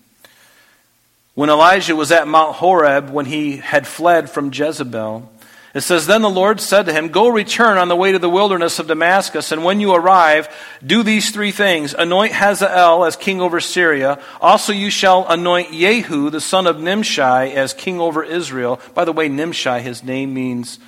When 1.35 1.51
Elijah 1.51 1.95
was 1.95 2.11
at 2.11 2.27
Mount 2.27 2.57
Horeb, 2.57 3.11
when 3.11 3.27
he 3.27 3.59
had 3.59 3.87
fled 3.87 4.31
from 4.31 4.53
Jezebel, 4.53 5.31
it 5.75 5.83
says, 5.83 6.07
Then 6.07 6.23
the 6.23 6.31
Lord 6.31 6.61
said 6.61 6.87
to 6.87 6.93
him, 6.93 7.09
Go 7.09 7.29
return 7.29 7.79
on 7.79 7.89
the 7.89 7.97
way 7.97 8.13
to 8.13 8.19
the 8.19 8.31
wilderness 8.31 8.79
of 8.79 8.87
Damascus, 8.87 9.53
and 9.53 9.65
when 9.65 9.81
you 9.81 9.93
arrive, 9.93 10.49
do 10.85 11.03
these 11.03 11.31
three 11.31 11.53
things. 11.53 11.95
Anoint 11.95 12.33
Hazael 12.33 13.05
as 13.05 13.17
king 13.17 13.41
over 13.41 13.61
Syria. 13.61 14.21
Also 14.41 14.73
you 14.73 14.91
shall 14.91 15.27
anoint 15.29 15.73
Jehu, 15.73 16.31
the 16.31 16.41
son 16.41 16.67
of 16.67 16.81
Nimshi, 16.81 17.21
as 17.21 17.75
king 17.75 18.01
over 18.01 18.25
Israel. 18.25 18.81
By 18.95 19.05
the 19.05 19.13
way, 19.13 19.29
Nimshi, 19.29 19.81
his 19.81 20.03
name 20.03 20.33
means 20.33 20.79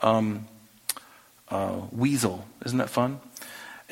um, 0.00 0.48
uh, 1.48 1.80
weasel. 1.90 2.44
Isn't 2.64 2.78
that 2.78 2.90
fun? 2.90 3.20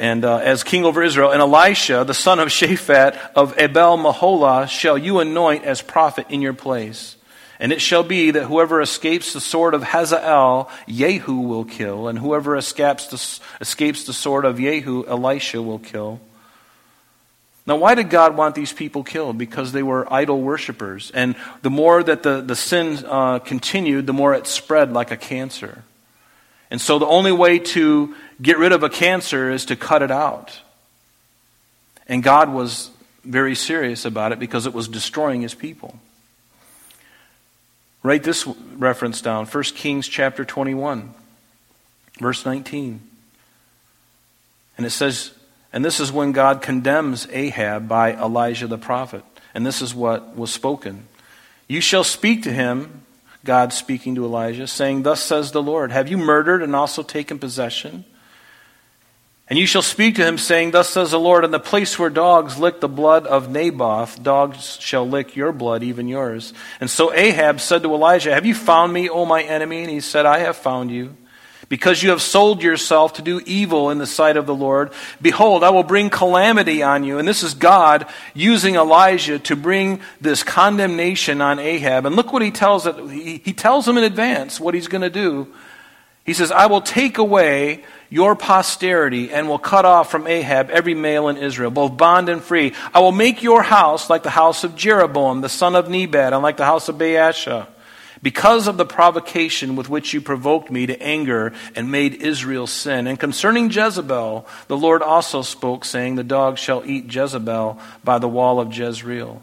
and 0.00 0.24
uh, 0.24 0.38
as 0.38 0.64
king 0.64 0.86
over 0.86 1.02
Israel. 1.02 1.30
And 1.30 1.42
Elisha, 1.42 2.04
the 2.04 2.14
son 2.14 2.40
of 2.40 2.48
Shaphat 2.48 3.18
of 3.36 3.56
Abel 3.58 3.98
Meholah, 3.98 4.66
shall 4.66 4.96
you 4.96 5.20
anoint 5.20 5.64
as 5.64 5.82
prophet 5.82 6.26
in 6.30 6.40
your 6.40 6.54
place. 6.54 7.16
And 7.60 7.72
it 7.72 7.82
shall 7.82 8.02
be 8.02 8.30
that 8.30 8.44
whoever 8.44 8.80
escapes 8.80 9.34
the 9.34 9.40
sword 9.40 9.74
of 9.74 9.82
Hazael, 9.82 10.70
Jehu 10.88 11.40
will 11.40 11.66
kill, 11.66 12.08
and 12.08 12.18
whoever 12.18 12.56
escapes 12.56 13.06
the, 13.08 13.40
escapes 13.60 14.04
the 14.04 14.14
sword 14.14 14.46
of 14.46 14.56
Jehu, 14.56 15.04
Elisha 15.06 15.60
will 15.60 15.78
kill. 15.78 16.20
Now, 17.66 17.76
why 17.76 17.94
did 17.94 18.08
God 18.08 18.34
want 18.34 18.54
these 18.54 18.72
people 18.72 19.04
killed? 19.04 19.36
Because 19.36 19.72
they 19.72 19.82
were 19.82 20.10
idol 20.10 20.40
worshippers. 20.40 21.10
And 21.10 21.36
the 21.60 21.68
more 21.68 22.02
that 22.02 22.22
the, 22.22 22.40
the 22.40 22.56
sin 22.56 23.04
uh, 23.06 23.40
continued, 23.40 24.06
the 24.06 24.14
more 24.14 24.32
it 24.32 24.46
spread 24.46 24.94
like 24.94 25.10
a 25.10 25.16
cancer. 25.18 25.84
And 26.70 26.80
so 26.80 26.98
the 26.98 27.06
only 27.06 27.30
way 27.30 27.58
to 27.58 28.14
get 28.40 28.56
rid 28.56 28.72
of 28.72 28.82
a 28.82 28.88
cancer 28.88 29.50
is 29.50 29.66
to 29.66 29.76
cut 29.76 30.00
it 30.02 30.10
out. 30.10 30.58
And 32.08 32.22
God 32.22 32.48
was 32.52 32.90
very 33.22 33.54
serious 33.54 34.06
about 34.06 34.32
it 34.32 34.38
because 34.38 34.64
it 34.64 34.72
was 34.72 34.88
destroying 34.88 35.42
his 35.42 35.54
people. 35.54 36.00
Write 38.02 38.22
this 38.22 38.46
reference 38.46 39.20
down 39.20 39.46
1 39.46 39.62
Kings 39.64 40.08
chapter 40.08 40.44
21, 40.44 41.12
verse 42.18 42.46
19. 42.46 43.00
And 44.76 44.86
it 44.86 44.90
says, 44.90 45.32
and 45.72 45.84
this 45.84 46.00
is 46.00 46.10
when 46.10 46.32
God 46.32 46.62
condemns 46.62 47.28
Ahab 47.30 47.88
by 47.88 48.12
Elijah 48.12 48.66
the 48.66 48.78
prophet. 48.78 49.24
And 49.54 49.64
this 49.64 49.82
is 49.82 49.94
what 49.94 50.36
was 50.36 50.52
spoken. 50.52 51.06
You 51.68 51.80
shall 51.80 52.04
speak 52.04 52.42
to 52.44 52.52
him, 52.52 53.02
God 53.44 53.72
speaking 53.72 54.14
to 54.16 54.24
Elijah, 54.24 54.66
saying, 54.66 55.02
Thus 55.02 55.22
says 55.22 55.52
the 55.52 55.62
Lord, 55.62 55.92
Have 55.92 56.08
you 56.08 56.18
murdered 56.18 56.62
and 56.62 56.74
also 56.74 57.02
taken 57.02 57.38
possession? 57.38 58.04
And 59.50 59.58
you 59.58 59.66
shall 59.66 59.82
speak 59.82 60.14
to 60.14 60.24
him, 60.24 60.38
saying, 60.38 60.70
Thus 60.70 60.90
says 60.90 61.10
the 61.10 61.18
Lord, 61.18 61.44
in 61.44 61.50
the 61.50 61.58
place 61.58 61.98
where 61.98 62.08
dogs 62.08 62.56
lick 62.56 62.78
the 62.78 62.88
blood 62.88 63.26
of 63.26 63.50
Naboth, 63.50 64.22
dogs 64.22 64.78
shall 64.80 65.06
lick 65.06 65.34
your 65.34 65.50
blood, 65.50 65.82
even 65.82 66.06
yours. 66.06 66.54
And 66.80 66.88
so 66.88 67.12
Ahab 67.12 67.60
said 67.60 67.82
to 67.82 67.92
Elijah, 67.92 68.32
Have 68.32 68.46
you 68.46 68.54
found 68.54 68.92
me, 68.92 69.10
O 69.10 69.26
my 69.26 69.42
enemy? 69.42 69.82
And 69.82 69.90
he 69.90 69.98
said, 69.98 70.24
I 70.24 70.38
have 70.38 70.56
found 70.56 70.92
you. 70.92 71.16
Because 71.68 72.02
you 72.02 72.10
have 72.10 72.22
sold 72.22 72.62
yourself 72.62 73.14
to 73.14 73.22
do 73.22 73.40
evil 73.44 73.90
in 73.90 73.98
the 73.98 74.06
sight 74.06 74.36
of 74.36 74.46
the 74.46 74.54
Lord, 74.54 74.92
behold, 75.20 75.62
I 75.62 75.70
will 75.70 75.84
bring 75.84 76.10
calamity 76.10 76.82
on 76.82 77.02
you. 77.02 77.18
And 77.18 77.26
this 77.26 77.42
is 77.42 77.54
God 77.54 78.06
using 78.34 78.76
Elijah 78.76 79.38
to 79.40 79.56
bring 79.56 80.00
this 80.20 80.42
condemnation 80.44 81.40
on 81.40 81.58
Ahab. 81.58 82.06
And 82.06 82.14
look 82.14 82.32
what 82.32 82.42
he 82.42 82.50
tells 82.52 82.86
it. 82.86 82.96
He 83.10 83.52
tells 83.52 83.86
him 83.86 83.96
in 83.98 84.04
advance 84.04 84.60
what 84.60 84.74
he's 84.74 84.88
going 84.88 85.02
to 85.02 85.10
do. 85.10 85.52
He 86.24 86.34
says, 86.34 86.52
I 86.52 86.66
will 86.66 86.80
take 86.80 87.18
away 87.18 87.84
your 88.10 88.34
posterity 88.34 89.30
and 89.32 89.48
will 89.48 89.58
cut 89.58 89.84
off 89.84 90.10
from 90.10 90.26
Ahab 90.26 90.68
every 90.70 90.94
male 90.94 91.28
in 91.28 91.36
Israel, 91.36 91.70
both 91.70 91.96
bond 91.96 92.28
and 92.28 92.42
free. 92.42 92.74
I 92.92 92.98
will 92.98 93.12
make 93.12 93.42
your 93.42 93.62
house 93.62 94.10
like 94.10 94.24
the 94.24 94.30
house 94.30 94.64
of 94.64 94.74
Jeroboam, 94.74 95.40
the 95.40 95.48
son 95.48 95.76
of 95.76 95.88
Nebat, 95.88 96.32
and 96.32 96.42
like 96.42 96.56
the 96.56 96.64
house 96.64 96.88
of 96.88 96.96
Baasha, 96.96 97.68
because 98.20 98.66
of 98.66 98.76
the 98.76 98.84
provocation 98.84 99.76
with 99.76 99.88
which 99.88 100.12
you 100.12 100.20
provoked 100.20 100.72
me 100.72 100.86
to 100.86 101.00
anger 101.00 101.52
and 101.76 101.92
made 101.92 102.14
Israel 102.14 102.66
sin. 102.66 103.06
And 103.06 103.18
concerning 103.18 103.70
Jezebel, 103.70 104.44
the 104.66 104.76
Lord 104.76 105.02
also 105.02 105.42
spoke, 105.42 105.84
saying, 105.84 106.16
The 106.16 106.24
dog 106.24 106.58
shall 106.58 106.84
eat 106.84 107.14
Jezebel 107.14 107.78
by 108.02 108.18
the 108.18 108.28
wall 108.28 108.58
of 108.58 108.76
Jezreel. 108.76 109.42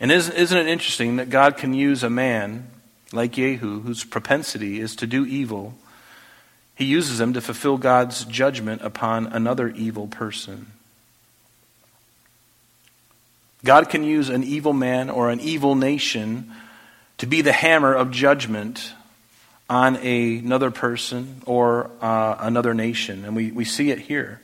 And 0.00 0.12
isn't, 0.12 0.34
isn't 0.36 0.56
it 0.56 0.68
interesting 0.68 1.16
that 1.16 1.30
God 1.30 1.56
can 1.56 1.74
use 1.74 2.04
a 2.04 2.10
man 2.10 2.70
like 3.12 3.32
Jehu, 3.32 3.80
whose 3.80 4.04
propensity 4.04 4.78
is 4.80 4.94
to 4.96 5.06
do 5.08 5.26
evil, 5.26 5.74
he 6.78 6.84
uses 6.84 7.18
them 7.18 7.32
to 7.32 7.40
fulfill 7.40 7.76
God's 7.76 8.24
judgment 8.26 8.82
upon 8.82 9.26
another 9.26 9.66
evil 9.66 10.06
person. 10.06 10.68
God 13.64 13.88
can 13.88 14.04
use 14.04 14.28
an 14.28 14.44
evil 14.44 14.72
man 14.72 15.10
or 15.10 15.28
an 15.28 15.40
evil 15.40 15.74
nation 15.74 16.52
to 17.16 17.26
be 17.26 17.42
the 17.42 17.50
hammer 17.50 17.92
of 17.92 18.12
judgment 18.12 18.92
on 19.68 19.96
a, 19.96 20.38
another 20.38 20.70
person 20.70 21.42
or 21.46 21.90
uh, 22.00 22.36
another 22.38 22.74
nation. 22.74 23.24
And 23.24 23.34
we, 23.34 23.50
we 23.50 23.64
see 23.64 23.90
it 23.90 23.98
here. 23.98 24.40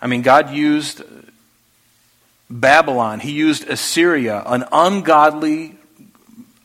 I 0.00 0.06
mean, 0.06 0.22
God 0.22 0.52
used 0.52 1.02
Babylon, 2.48 3.20
He 3.20 3.32
used 3.32 3.68
Assyria, 3.68 4.42
an 4.46 4.64
ungodly, 4.72 5.76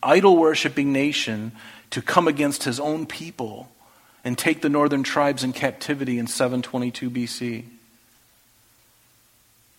idol 0.02 0.38
worshiping 0.38 0.94
nation, 0.94 1.52
to 1.90 2.00
come 2.00 2.26
against 2.26 2.64
His 2.64 2.80
own 2.80 3.04
people 3.04 3.68
and 4.24 4.36
take 4.36 4.60
the 4.60 4.68
northern 4.68 5.02
tribes 5.02 5.44
in 5.44 5.52
captivity 5.52 6.18
in 6.18 6.26
722 6.26 7.10
BC. 7.10 7.64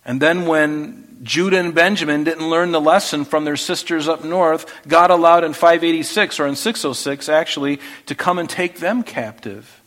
And 0.06 0.22
then, 0.22 0.46
when 0.46 1.20
Judah 1.22 1.60
and 1.60 1.76
Benjamin 1.76 2.24
didn't 2.24 2.50
learn 2.50 2.72
the 2.72 2.82
lesson 2.82 3.26
from 3.26 3.46
their 3.46 3.58
sisters 3.58 4.08
up 4.08 4.24
north, 4.24 4.66
God 4.88 5.12
allowed 5.12 5.44
in 5.44 5.54
586 5.54 6.40
or 6.40 6.48
in 6.48 6.56
606 6.56 7.30
actually 7.30 7.80
to 8.06 8.16
come 8.16 8.40
and 8.40 8.50
take 8.50 8.80
them 8.80 9.04
captive. 9.04 9.79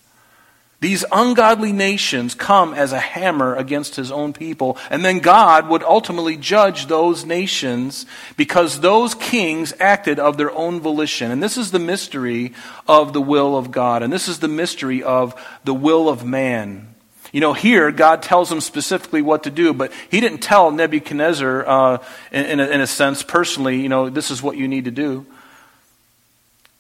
These 0.83 1.05
ungodly 1.13 1.71
nations 1.71 2.35
come 2.35 2.75
as 2.75 2.91
a 2.91 2.99
hammer 2.99 3.55
against 3.55 3.95
his 3.95 4.11
own 4.11 4.33
people, 4.33 4.77
and 4.91 5.05
then 5.05 5.21
God 5.21 5.69
would 5.69 5.85
ultimately 5.85 6.37
judge 6.37 6.87
those 6.87 7.25
nations 7.25 8.05
because 8.37 8.81
those 8.81 9.15
kings 9.15 9.73
acted 9.79 10.19
of 10.19 10.39
their 10.39 10.51
own 10.51 10.81
volition. 10.81 11.31
And 11.31 11.41
this 11.41 11.57
is 11.57 11.71
the 11.71 11.79
mystery 11.79 12.53
of 12.89 13.13
the 13.13 13.21
will 13.21 13.57
of 13.57 13.71
God, 13.71 14.03
and 14.03 14.13
this 14.13 14.27
is 14.27 14.41
the 14.41 14.49
mystery 14.49 15.05
of 15.05 15.41
the 15.63 15.73
will 15.73 16.09
of 16.09 16.25
man. 16.25 16.93
You 17.31 17.41
know, 17.41 17.53
here, 17.53 17.93
God 17.93 18.21
tells 18.21 18.51
him 18.51 18.61
specifically 18.61 19.23
what 19.23 19.45
to 19.45 19.53
do, 19.53 19.73
but 19.73 19.93
he 20.11 20.19
didn't 20.19 20.41
tell 20.41 20.73
Nebuchadnezzar, 20.73 21.65
uh, 21.65 21.99
in, 22.33 22.45
in, 22.45 22.61
a, 22.61 22.67
in 22.67 22.81
a 22.81 22.89
sense, 22.89 23.23
personally, 23.23 23.81
you 23.81 23.89
know, 23.89 24.11
this 24.11 24.33
is 24.33 24.43
what 24.43 24.57
you 24.57 24.67
need 24.67 24.87
to 24.87 24.91
do. 24.91 25.27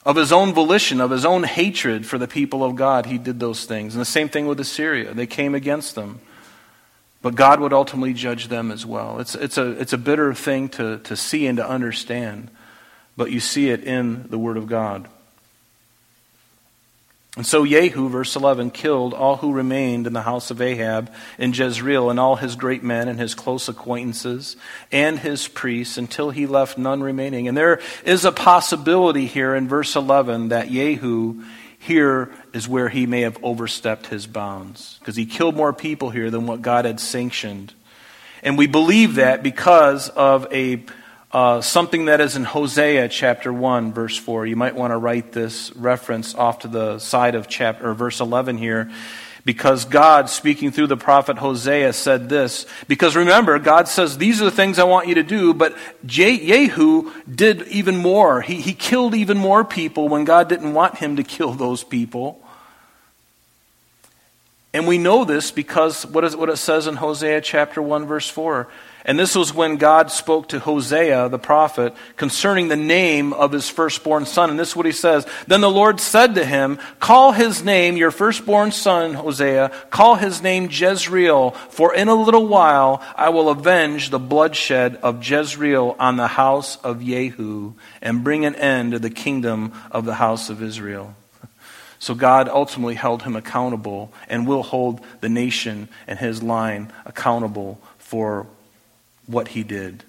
Of 0.05 0.17
his 0.17 0.33
own 0.33 0.53
volition, 0.53 1.01
of 1.01 1.11
his 1.11 1.25
own 1.25 1.45
hatred 1.45 2.07
for 2.07 2.19
the 2.19 2.27
people 2.27 2.65
of 2.65 2.75
God, 2.75 3.07
he 3.07 3.19
did 3.19 3.39
those 3.39 3.65
things. 3.65 3.95
And 3.95 4.01
the 4.01 4.07
same 4.07 4.29
thing 4.29 4.47
with 4.47 4.59
Assyria. 4.59 5.15
They 5.15 5.27
came 5.27 5.55
against 5.55 5.95
them. 5.95 6.21
But 7.23 7.37
God 7.37 7.61
would 7.61 7.73
ultimately 7.73 8.13
judge 8.13 8.49
them 8.49 8.73
as 8.73 8.85
well. 8.85 9.21
It's, 9.21 9.37
it's, 9.37 9.57
a, 9.57 9.71
it's 9.81 9.93
a 9.93 9.99
bitter 9.99 10.35
thing 10.35 10.69
to, 10.71 10.99
to 10.99 11.17
see 11.17 11.47
and 11.47 11.57
to 11.59 11.69
understand, 11.69 12.51
but 13.17 13.31
you 13.31 13.39
see 13.39 13.71
it 13.71 13.85
in 13.85 14.27
the 14.29 14.39
Word 14.39 14.57
of 14.57 14.67
God. 14.67 15.07
And 17.35 17.47
so 17.47 17.65
Jehu, 17.65 18.11
verse 18.11 18.37
11, 18.37 18.73
killed 18.73 19.15
all 19.15 19.39
who 19.39 19.55
remained 19.55 20.07
in 20.07 20.13
the 20.13 20.21
house 20.21 20.51
of 20.51 20.61
Ahab 20.61 21.11
in 21.39 21.55
Jezreel, 21.55 22.11
and 22.11 22.21
all 22.21 22.37
his 22.37 22.57
great 22.57 22.83
men 22.83 23.09
and 23.09 23.19
his 23.19 23.35
close 23.35 23.71
acquaintances 23.71 24.55
and 24.91 25.19
his 25.19 25.49
priests, 25.49 25.97
until 25.97 26.29
he 26.29 26.47
left 26.47 26.77
none 26.77 27.03
remaining. 27.03 27.49
And 27.49 27.57
there 27.57 27.81
is 28.05 28.27
a 28.27 28.33
possibility 28.33 29.25
here 29.25 29.55
in 29.55 29.67
verse 29.67 29.97
11 29.97 30.49
that 30.49 30.69
Jehu 30.69 31.43
here 31.79 32.31
is 32.53 32.69
where 32.69 32.91
he 32.91 33.07
may 33.07 33.23
have 33.23 33.43
overstepped 33.43 34.09
his 34.09 34.27
bounds, 34.27 34.99
because 34.99 35.17
he 35.17 35.25
killed 35.25 35.57
more 35.57 35.73
people 35.73 36.11
here 36.11 36.31
than 36.31 36.47
what 36.47 36.61
God 36.61 36.85
had 36.85 37.01
sanctioned. 37.01 37.73
And 38.43 38.59
we 38.59 38.67
believe 38.67 39.15
that 39.15 39.43
because 39.43 40.11
of 40.11 40.47
a 40.53 40.85
uh, 41.33 41.63
something 41.63 42.07
that 42.07 42.21
is 42.21 42.37
in 42.37 42.45
Hosea 42.45 43.09
chapter 43.09 43.53
1, 43.53 43.95
verse 43.95 44.17
4. 44.19 44.47
You 44.47 44.57
might 44.57 44.75
want 44.75 44.93
to 44.93 44.99
write 44.99 45.33
this 45.33 45.75
reference 45.75 46.35
off 46.35 46.61
to 46.61 46.69
the 46.69 46.99
side 46.99 47.35
of 47.35 47.49
chapter 47.49 47.89
or 47.89 47.95
verse 47.95 48.21
11 48.21 48.59
here. 48.59 48.91
Because 49.45 49.87
God, 49.87 50.29
speaking 50.29 50.71
through 50.71 50.87
the 50.87 50.97
prophet 50.97 51.39
Hosea, 51.39 51.95
said 51.95 52.29
this. 52.29 52.67
Because 52.87 53.17
remember, 53.17 53.59
God 53.59 53.89
says, 53.89 54.19
These 54.19 54.41
are 54.41 54.45
the 54.45 54.51
things 54.53 54.79
I 54.79 54.85
want 54.85 55.09
you 55.09 55.17
to 55.17 55.25
do, 55.25 55.53
but 55.53 55.77
Jehu 56.07 57.11
did 57.29 57.67
even 57.69 57.97
more. 57.97 58.43
He, 58.43 58.61
he 58.61 58.73
killed 58.73 59.15
even 59.15 59.39
more 59.39 59.65
people 59.65 60.09
when 60.09 60.25
God 60.25 60.49
didn't 60.49 60.75
want 60.75 60.99
him 60.99 61.17
to 61.17 61.25
kill 61.25 61.53
those 61.55 61.83
people. 61.83 62.41
And 64.75 64.87
we 64.87 64.97
know 64.97 65.25
this 65.25 65.51
because 65.51 66.07
what, 66.07 66.25
is, 66.25 66.37
what 66.37 66.49
it 66.49 66.57
says 66.57 66.87
in 66.87 66.97
Hosea 66.97 67.41
chapter 67.41 67.83
1, 67.83 68.07
verse 68.07 68.29
4. 68.29 68.69
And 69.05 69.19
this 69.19 69.35
was 69.35 69.53
when 69.53 69.79
God 69.79 70.13
spoke 70.13 70.51
to 70.51 70.61
Hosea, 70.61 71.29
the 71.29 71.39
prophet, 71.39 71.95
concerning 72.17 72.69
the 72.69 72.77
name 72.77 73.33
of 73.33 73.51
his 73.51 73.69
firstborn 73.69 74.27
son. 74.27 74.51
And 74.51 74.59
this 74.59 74.71
is 74.71 74.77
what 74.77 74.87
he 74.87 74.93
says. 74.93 75.27
Then 75.49 75.61
the 75.61 75.71
Lord 75.71 75.99
said 75.99 76.37
to 76.37 76.45
him, 76.45 76.79
Call 77.01 77.33
his 77.33 77.65
name, 77.65 77.97
your 77.97 78.13
firstborn 78.13 78.71
son, 78.71 79.15
Hosea, 79.15 79.73
call 79.91 80.15
his 80.15 80.41
name 80.41 80.69
Jezreel, 80.71 81.51
for 81.51 81.93
in 81.93 82.07
a 82.07 82.15
little 82.15 82.47
while 82.47 83.03
I 83.17 83.31
will 83.31 83.49
avenge 83.49 84.11
the 84.11 84.21
bloodshed 84.21 84.97
of 85.03 85.29
Jezreel 85.29 85.97
on 85.99 86.17
the 86.17 86.29
house 86.29 86.77
of 86.77 87.05
Jehu 87.05 87.75
and 88.01 88.23
bring 88.23 88.45
an 88.45 88.55
end 88.55 88.93
to 88.93 89.01
the 89.01 89.11
kingdom 89.11 89.73
of 89.91 90.05
the 90.05 90.15
house 90.15 90.49
of 90.49 90.63
Israel. 90.63 91.17
So 91.99 92.15
God 92.15 92.49
ultimately 92.49 92.95
held 92.95 93.23
him 93.23 93.35
accountable 93.35 94.13
and 94.29 94.47
will 94.47 94.63
hold 94.63 95.01
the 95.21 95.29
nation 95.29 95.89
and 96.07 96.19
his 96.19 96.43
line 96.43 96.93
accountable 97.05 97.81
for 97.99 98.47
what 99.27 99.49
he 99.49 99.63
did. 99.63 100.05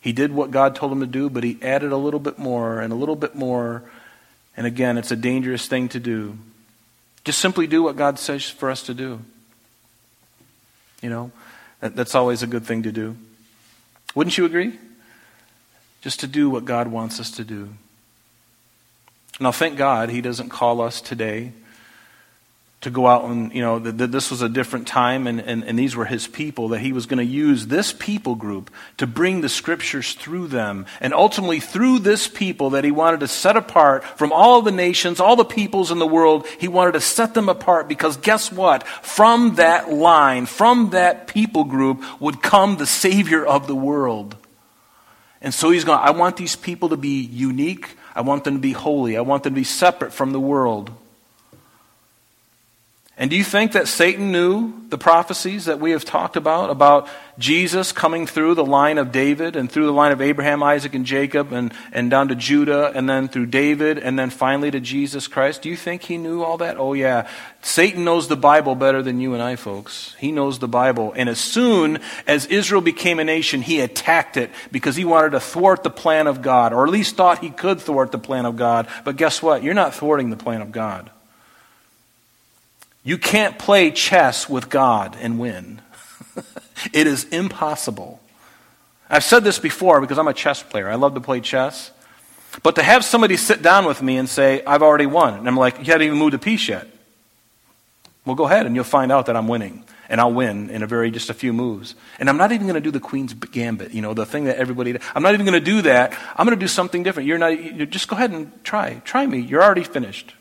He 0.00 0.12
did 0.12 0.32
what 0.32 0.50
God 0.50 0.74
told 0.74 0.92
him 0.92 1.00
to 1.00 1.06
do, 1.06 1.28
but 1.28 1.44
he 1.44 1.58
added 1.60 1.92
a 1.92 1.96
little 1.96 2.20
bit 2.20 2.38
more 2.38 2.80
and 2.80 2.92
a 2.92 2.96
little 2.96 3.16
bit 3.16 3.34
more. 3.34 3.82
And 4.56 4.66
again, 4.66 4.96
it's 4.96 5.10
a 5.10 5.16
dangerous 5.16 5.66
thing 5.66 5.88
to 5.90 6.00
do. 6.00 6.38
Just 7.24 7.40
simply 7.40 7.66
do 7.66 7.82
what 7.82 7.96
God 7.96 8.18
says 8.18 8.48
for 8.48 8.70
us 8.70 8.82
to 8.84 8.94
do. 8.94 9.20
You 11.02 11.10
know, 11.10 11.32
that, 11.80 11.94
that's 11.94 12.14
always 12.14 12.42
a 12.42 12.46
good 12.46 12.64
thing 12.64 12.84
to 12.84 12.92
do. 12.92 13.16
Wouldn't 14.14 14.38
you 14.38 14.44
agree? 14.44 14.78
Just 16.00 16.20
to 16.20 16.26
do 16.26 16.48
what 16.48 16.64
God 16.64 16.88
wants 16.88 17.20
us 17.20 17.30
to 17.32 17.44
do. 17.44 17.70
Now, 19.40 19.52
thank 19.52 19.76
God 19.76 20.10
he 20.10 20.20
doesn't 20.20 20.48
call 20.48 20.80
us 20.80 21.00
today 21.00 21.52
to 22.80 22.90
go 22.90 23.08
out 23.08 23.24
and, 23.24 23.52
you 23.52 23.60
know, 23.60 23.80
that 23.80 24.12
this 24.12 24.30
was 24.30 24.40
a 24.40 24.48
different 24.48 24.86
time 24.86 25.26
and, 25.26 25.40
and, 25.40 25.64
and 25.64 25.76
these 25.76 25.96
were 25.96 26.04
his 26.04 26.28
people, 26.28 26.68
that 26.68 26.78
he 26.78 26.92
was 26.92 27.06
going 27.06 27.18
to 27.18 27.24
use 27.24 27.66
this 27.66 27.92
people 27.92 28.36
group 28.36 28.70
to 28.98 29.06
bring 29.06 29.40
the 29.40 29.48
scriptures 29.48 30.14
through 30.14 30.46
them. 30.46 30.86
And 31.00 31.12
ultimately, 31.12 31.58
through 31.58 31.98
this 32.00 32.28
people 32.28 32.70
that 32.70 32.84
he 32.84 32.92
wanted 32.92 33.20
to 33.20 33.28
set 33.28 33.56
apart 33.56 34.04
from 34.04 34.30
all 34.30 34.62
the 34.62 34.70
nations, 34.70 35.18
all 35.18 35.34
the 35.34 35.44
peoples 35.44 35.90
in 35.90 35.98
the 35.98 36.06
world, 36.06 36.46
he 36.60 36.68
wanted 36.68 36.92
to 36.92 37.00
set 37.00 37.34
them 37.34 37.48
apart 37.48 37.88
because 37.88 38.16
guess 38.16 38.52
what? 38.52 38.86
From 38.86 39.56
that 39.56 39.92
line, 39.92 40.46
from 40.46 40.90
that 40.90 41.26
people 41.26 41.64
group 41.64 42.04
would 42.20 42.42
come 42.42 42.76
the 42.76 42.86
Savior 42.86 43.44
of 43.44 43.66
the 43.66 43.76
world. 43.76 44.36
And 45.42 45.52
so 45.52 45.70
he's 45.70 45.84
going, 45.84 45.98
I 45.98 46.10
want 46.10 46.36
these 46.36 46.54
people 46.54 46.90
to 46.90 46.96
be 46.96 47.22
unique. 47.22 47.96
I 48.14 48.20
want 48.20 48.44
them 48.44 48.54
to 48.54 48.60
be 48.60 48.72
holy. 48.72 49.16
I 49.16 49.22
want 49.22 49.42
them 49.42 49.54
to 49.54 49.60
be 49.60 49.64
separate 49.64 50.12
from 50.12 50.30
the 50.30 50.40
world. 50.40 50.92
And 53.20 53.30
do 53.30 53.36
you 53.36 53.42
think 53.42 53.72
that 53.72 53.88
Satan 53.88 54.30
knew 54.30 54.72
the 54.90 54.96
prophecies 54.96 55.64
that 55.64 55.80
we 55.80 55.90
have 55.90 56.04
talked 56.04 56.36
about, 56.36 56.70
about 56.70 57.08
Jesus 57.36 57.90
coming 57.90 58.28
through 58.28 58.54
the 58.54 58.64
line 58.64 58.96
of 58.96 59.10
David 59.10 59.56
and 59.56 59.70
through 59.70 59.86
the 59.86 59.92
line 59.92 60.12
of 60.12 60.20
Abraham, 60.20 60.62
Isaac, 60.62 60.94
and 60.94 61.04
Jacob 61.04 61.52
and, 61.52 61.74
and 61.90 62.10
down 62.10 62.28
to 62.28 62.36
Judah 62.36 62.92
and 62.94 63.08
then 63.08 63.26
through 63.26 63.46
David 63.46 63.98
and 63.98 64.16
then 64.16 64.30
finally 64.30 64.70
to 64.70 64.78
Jesus 64.78 65.26
Christ? 65.26 65.62
Do 65.62 65.68
you 65.68 65.74
think 65.74 66.02
he 66.02 66.16
knew 66.16 66.44
all 66.44 66.58
that? 66.58 66.78
Oh, 66.78 66.92
yeah. 66.92 67.28
Satan 67.60 68.04
knows 68.04 68.28
the 68.28 68.36
Bible 68.36 68.76
better 68.76 69.02
than 69.02 69.20
you 69.20 69.34
and 69.34 69.42
I, 69.42 69.56
folks. 69.56 70.14
He 70.20 70.30
knows 70.30 70.60
the 70.60 70.68
Bible. 70.68 71.12
And 71.16 71.28
as 71.28 71.40
soon 71.40 71.98
as 72.24 72.46
Israel 72.46 72.82
became 72.82 73.18
a 73.18 73.24
nation, 73.24 73.62
he 73.62 73.80
attacked 73.80 74.36
it 74.36 74.52
because 74.70 74.94
he 74.94 75.04
wanted 75.04 75.30
to 75.30 75.40
thwart 75.40 75.82
the 75.82 75.90
plan 75.90 76.28
of 76.28 76.40
God, 76.40 76.72
or 76.72 76.84
at 76.84 76.92
least 76.92 77.16
thought 77.16 77.40
he 77.40 77.50
could 77.50 77.80
thwart 77.80 78.12
the 78.12 78.18
plan 78.20 78.46
of 78.46 78.56
God. 78.56 78.86
But 79.04 79.16
guess 79.16 79.42
what? 79.42 79.64
You're 79.64 79.74
not 79.74 79.92
thwarting 79.92 80.30
the 80.30 80.36
plan 80.36 80.62
of 80.62 80.70
God. 80.70 81.10
You 83.02 83.18
can't 83.18 83.58
play 83.58 83.90
chess 83.90 84.48
with 84.48 84.68
God 84.68 85.16
and 85.20 85.38
win. 85.38 85.80
it 86.92 87.06
is 87.06 87.24
impossible. 87.24 88.20
I've 89.10 89.24
said 89.24 89.44
this 89.44 89.58
before 89.58 90.00
because 90.00 90.18
I'm 90.18 90.28
a 90.28 90.34
chess 90.34 90.62
player. 90.62 90.88
I 90.88 90.96
love 90.96 91.14
to 91.14 91.20
play 91.20 91.40
chess. 91.40 91.90
But 92.62 92.74
to 92.76 92.82
have 92.82 93.04
somebody 93.04 93.36
sit 93.36 93.62
down 93.62 93.84
with 93.84 94.02
me 94.02 94.16
and 94.16 94.28
say, 94.28 94.62
I've 94.64 94.82
already 94.82 95.06
won, 95.06 95.34
and 95.34 95.46
I'm 95.46 95.56
like, 95.56 95.78
you 95.78 95.84
haven't 95.84 96.06
even 96.06 96.18
moved 96.18 96.34
a 96.34 96.38
piece 96.38 96.68
yet. 96.68 96.86
Well, 98.24 98.34
go 98.34 98.44
ahead 98.44 98.66
and 98.66 98.74
you'll 98.74 98.84
find 98.84 99.10
out 99.10 99.26
that 99.26 99.36
I'm 99.36 99.48
winning. 99.48 99.84
And 100.10 100.20
I'll 100.20 100.32
win 100.32 100.70
in 100.70 100.82
a 100.82 100.86
very, 100.86 101.10
just 101.10 101.28
a 101.28 101.34
few 101.34 101.52
moves. 101.52 101.94
And 102.18 102.30
I'm 102.30 102.38
not 102.38 102.50
even 102.52 102.66
going 102.66 102.74
to 102.74 102.80
do 102.80 102.90
the 102.90 103.00
Queen's 103.00 103.34
Gambit, 103.34 103.92
you 103.92 104.00
know, 104.00 104.14
the 104.14 104.24
thing 104.24 104.44
that 104.44 104.56
everybody, 104.56 104.96
I'm 105.14 105.22
not 105.22 105.34
even 105.34 105.44
going 105.44 105.58
to 105.58 105.64
do 105.64 105.82
that. 105.82 106.12
I'm 106.34 106.46
going 106.46 106.58
to 106.58 106.62
do 106.62 106.68
something 106.68 107.02
different. 107.02 107.26
You're 107.26 107.38
not, 107.38 107.62
You're, 107.62 107.86
just 107.86 108.08
go 108.08 108.16
ahead 108.16 108.30
and 108.30 108.52
try. 108.64 109.00
Try 109.04 109.26
me. 109.26 109.38
You're 109.38 109.62
already 109.62 109.84
finished. 109.84 110.34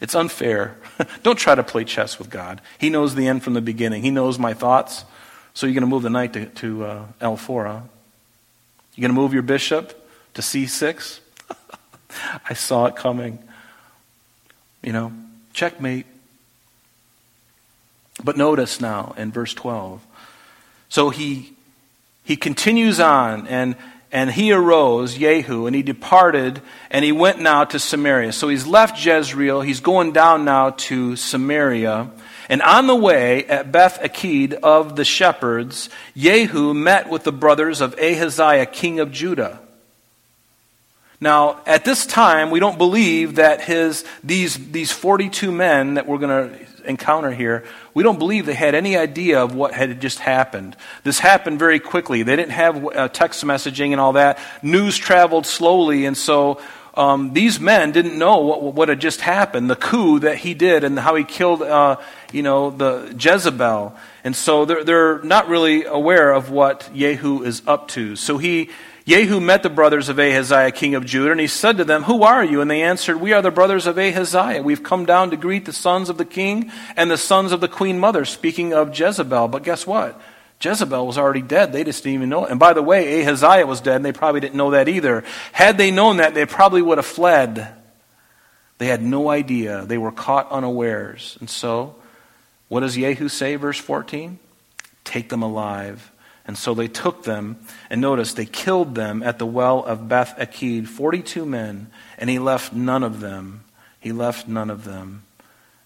It's 0.00 0.14
unfair. 0.14 0.76
Don't 1.22 1.38
try 1.38 1.54
to 1.54 1.62
play 1.62 1.84
chess 1.84 2.18
with 2.18 2.30
God. 2.30 2.60
He 2.78 2.90
knows 2.90 3.14
the 3.14 3.26
end 3.26 3.42
from 3.42 3.54
the 3.54 3.60
beginning. 3.60 4.02
He 4.02 4.10
knows 4.10 4.38
my 4.38 4.54
thoughts. 4.54 5.04
So 5.52 5.66
you're 5.66 5.74
going 5.74 5.82
to 5.82 5.88
move 5.88 6.02
the 6.02 6.10
knight 6.10 6.32
to, 6.32 6.46
to 6.46 6.84
uh, 6.84 7.06
L4, 7.20 7.66
huh? 7.66 7.80
You're 8.94 9.02
going 9.02 9.14
to 9.14 9.20
move 9.20 9.32
your 9.34 9.42
bishop 9.42 10.08
to 10.34 10.42
C6? 10.42 11.20
I 12.48 12.54
saw 12.54 12.86
it 12.86 12.96
coming. 12.96 13.38
You 14.82 14.92
know, 14.92 15.12
checkmate. 15.52 16.06
But 18.22 18.36
notice 18.36 18.80
now 18.80 19.14
in 19.16 19.32
verse 19.32 19.54
12. 19.54 20.06
So 20.88 21.10
he, 21.10 21.54
he 22.24 22.36
continues 22.36 23.00
on, 23.00 23.46
and 23.46 23.76
and 24.12 24.30
he 24.30 24.52
arose, 24.52 25.16
Jehu, 25.16 25.66
and 25.66 25.76
he 25.76 25.82
departed, 25.82 26.60
and 26.90 27.04
he 27.04 27.12
went 27.12 27.40
now 27.40 27.64
to 27.64 27.78
Samaria. 27.78 28.32
So 28.32 28.48
he's 28.48 28.66
left 28.66 29.04
Jezreel. 29.04 29.60
He's 29.60 29.80
going 29.80 30.12
down 30.12 30.44
now 30.44 30.70
to 30.70 31.14
Samaria. 31.14 32.10
And 32.48 32.62
on 32.62 32.88
the 32.88 32.96
way 32.96 33.44
at 33.46 33.70
Beth 33.70 34.02
Eked 34.02 34.54
of 34.54 34.96
the 34.96 35.04
shepherds, 35.04 35.88
Jehu 36.16 36.74
met 36.74 37.08
with 37.08 37.22
the 37.22 37.32
brothers 37.32 37.80
of 37.80 37.94
Ahaziah, 37.94 38.66
king 38.66 38.98
of 38.98 39.12
Judah. 39.12 39.60
Now, 41.20 41.60
at 41.66 41.84
this 41.84 42.06
time, 42.06 42.50
we 42.50 42.58
don't 42.58 42.78
believe 42.78 43.36
that 43.36 43.60
his, 43.60 44.04
these, 44.24 44.72
these 44.72 44.90
42 44.90 45.52
men 45.52 45.94
that 45.94 46.08
we're 46.08 46.18
going 46.18 46.50
to 46.50 46.66
encounter 46.80 47.30
here, 47.30 47.64
we 47.94 48.02
don't 48.02 48.18
believe 48.18 48.46
they 48.46 48.54
had 48.54 48.74
any 48.74 48.96
idea 48.96 49.42
of 49.42 49.54
what 49.54 49.72
had 49.72 50.00
just 50.00 50.18
happened. 50.18 50.76
This 51.04 51.18
happened 51.18 51.58
very 51.58 51.80
quickly. 51.80 52.22
They 52.22 52.36
didn't 52.36 52.52
have 52.52 52.84
uh, 52.84 53.08
text 53.08 53.44
messaging 53.44 53.92
and 53.92 54.00
all 54.00 54.14
that. 54.14 54.38
News 54.62 54.96
traveled 54.96 55.46
slowly, 55.46 56.06
and 56.06 56.16
so 56.16 56.60
um, 56.94 57.32
these 57.32 57.60
men 57.60 57.92
didn't 57.92 58.18
know 58.18 58.38
what, 58.38 58.74
what 58.74 58.88
had 58.88 59.00
just 59.00 59.20
happened, 59.20 59.70
the 59.70 59.76
coup 59.76 60.18
that 60.20 60.38
he 60.38 60.54
did, 60.54 60.84
and 60.84 60.98
how 60.98 61.14
he 61.14 61.24
killed, 61.24 61.62
uh, 61.62 61.96
you 62.32 62.42
know, 62.42 62.70
the 62.70 63.14
Jezebel. 63.18 63.96
And 64.24 64.34
so 64.34 64.64
they're, 64.64 64.84
they're 64.84 65.22
not 65.22 65.48
really 65.48 65.84
aware 65.84 66.32
of 66.32 66.50
what 66.50 66.90
Jehu 66.94 67.42
is 67.42 67.62
up 67.66 67.88
to. 67.88 68.16
So 68.16 68.38
he 68.38 68.70
Jehu 69.06 69.40
met 69.40 69.62
the 69.62 69.70
brothers 69.70 70.08
of 70.08 70.18
Ahaziah, 70.18 70.72
king 70.72 70.94
of 70.94 71.06
Judah, 71.06 71.32
and 71.32 71.40
he 71.40 71.46
said 71.46 71.78
to 71.78 71.84
them, 71.84 72.02
Who 72.04 72.22
are 72.22 72.44
you? 72.44 72.60
And 72.60 72.70
they 72.70 72.82
answered, 72.82 73.16
We 73.16 73.32
are 73.32 73.42
the 73.42 73.50
brothers 73.50 73.86
of 73.86 73.98
Ahaziah. 73.98 74.62
We've 74.62 74.82
come 74.82 75.06
down 75.06 75.30
to 75.30 75.36
greet 75.36 75.64
the 75.64 75.72
sons 75.72 76.08
of 76.08 76.18
the 76.18 76.24
king 76.24 76.70
and 76.96 77.10
the 77.10 77.16
sons 77.16 77.52
of 77.52 77.60
the 77.60 77.68
queen 77.68 77.98
mother, 77.98 78.24
speaking 78.24 78.74
of 78.74 78.98
Jezebel. 78.98 79.48
But 79.48 79.62
guess 79.62 79.86
what? 79.86 80.20
Jezebel 80.60 81.06
was 81.06 81.16
already 81.16 81.40
dead. 81.40 81.72
They 81.72 81.84
just 81.84 82.04
didn't 82.04 82.16
even 82.16 82.28
know 82.28 82.44
it. 82.44 82.50
And 82.50 82.60
by 82.60 82.74
the 82.74 82.82
way, 82.82 83.22
Ahaziah 83.22 83.66
was 83.66 83.80
dead, 83.80 83.96
and 83.96 84.04
they 84.04 84.12
probably 84.12 84.40
didn't 84.40 84.56
know 84.56 84.72
that 84.72 84.88
either. 84.88 85.24
Had 85.52 85.78
they 85.78 85.90
known 85.90 86.18
that, 86.18 86.34
they 86.34 86.44
probably 86.44 86.82
would 86.82 86.98
have 86.98 87.06
fled. 87.06 87.74
They 88.76 88.86
had 88.86 89.02
no 89.02 89.30
idea. 89.30 89.86
They 89.86 89.98
were 89.98 90.12
caught 90.12 90.50
unawares. 90.50 91.38
And 91.40 91.48
so, 91.48 91.94
what 92.68 92.80
does 92.80 92.94
Jehu 92.94 93.28
say, 93.28 93.56
verse 93.56 93.78
14? 93.78 94.38
Take 95.04 95.30
them 95.30 95.42
alive 95.42 96.09
and 96.50 96.58
so 96.58 96.74
they 96.74 96.88
took 96.88 97.22
them, 97.22 97.60
and 97.90 98.00
notice 98.00 98.32
they 98.32 98.44
killed 98.44 98.96
them 98.96 99.22
at 99.22 99.38
the 99.38 99.46
well 99.46 99.84
of 99.84 100.08
Beth 100.08 100.34
Eked, 100.36 100.88
42 100.88 101.46
men, 101.46 101.92
and 102.18 102.28
he 102.28 102.40
left 102.40 102.72
none 102.72 103.04
of 103.04 103.20
them. 103.20 103.62
He 104.00 104.10
left 104.10 104.48
none 104.48 104.68
of 104.68 104.82
them. 104.82 105.22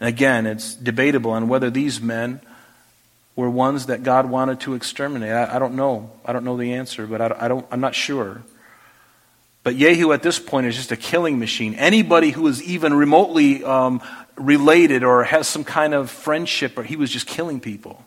And 0.00 0.08
again, 0.08 0.46
it's 0.46 0.74
debatable 0.74 1.32
on 1.32 1.48
whether 1.48 1.68
these 1.68 2.00
men 2.00 2.40
were 3.36 3.50
ones 3.50 3.84
that 3.88 4.04
God 4.04 4.30
wanted 4.30 4.60
to 4.60 4.72
exterminate. 4.72 5.32
I, 5.32 5.56
I 5.56 5.58
don't 5.58 5.74
know. 5.74 6.10
I 6.24 6.32
don't 6.32 6.46
know 6.46 6.56
the 6.56 6.72
answer, 6.72 7.06
but 7.06 7.20
I, 7.20 7.36
I 7.40 7.48
don't, 7.48 7.66
I'm 7.70 7.80
not 7.80 7.94
sure. 7.94 8.40
But 9.64 9.76
Jehu 9.76 10.12
at 10.12 10.22
this 10.22 10.38
point 10.38 10.66
is 10.66 10.76
just 10.76 10.92
a 10.92 10.96
killing 10.96 11.38
machine. 11.38 11.74
Anybody 11.74 12.30
who 12.30 12.46
is 12.46 12.62
even 12.62 12.94
remotely 12.94 13.62
um, 13.64 14.00
related 14.36 15.04
or 15.04 15.24
has 15.24 15.46
some 15.46 15.64
kind 15.64 15.92
of 15.92 16.10
friendship, 16.10 16.78
or 16.78 16.84
he 16.84 16.96
was 16.96 17.10
just 17.10 17.26
killing 17.26 17.60
people. 17.60 18.02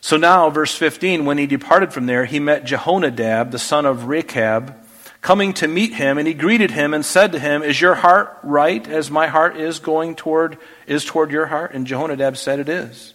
So 0.00 0.16
now, 0.16 0.50
verse 0.50 0.74
15, 0.74 1.24
when 1.24 1.38
he 1.38 1.46
departed 1.46 1.92
from 1.92 2.06
there, 2.06 2.24
he 2.24 2.38
met 2.38 2.64
Jehonadab, 2.64 3.50
the 3.50 3.58
son 3.58 3.86
of 3.86 4.06
Rechab, 4.06 4.74
coming 5.20 5.52
to 5.54 5.66
meet 5.66 5.94
him, 5.94 6.18
and 6.18 6.28
he 6.28 6.34
greeted 6.34 6.70
him 6.70 6.94
and 6.94 7.04
said 7.04 7.32
to 7.32 7.38
him, 7.38 7.62
Is 7.62 7.80
your 7.80 7.96
heart 7.96 8.38
right 8.42 8.86
as 8.86 9.10
my 9.10 9.26
heart 9.26 9.56
is 9.56 9.80
going 9.80 10.14
toward 10.14 10.58
is 10.86 11.04
toward 11.04 11.32
your 11.32 11.46
heart? 11.46 11.72
And 11.74 11.86
Jehonadab 11.86 12.36
said, 12.36 12.60
It 12.60 12.68
is. 12.68 13.14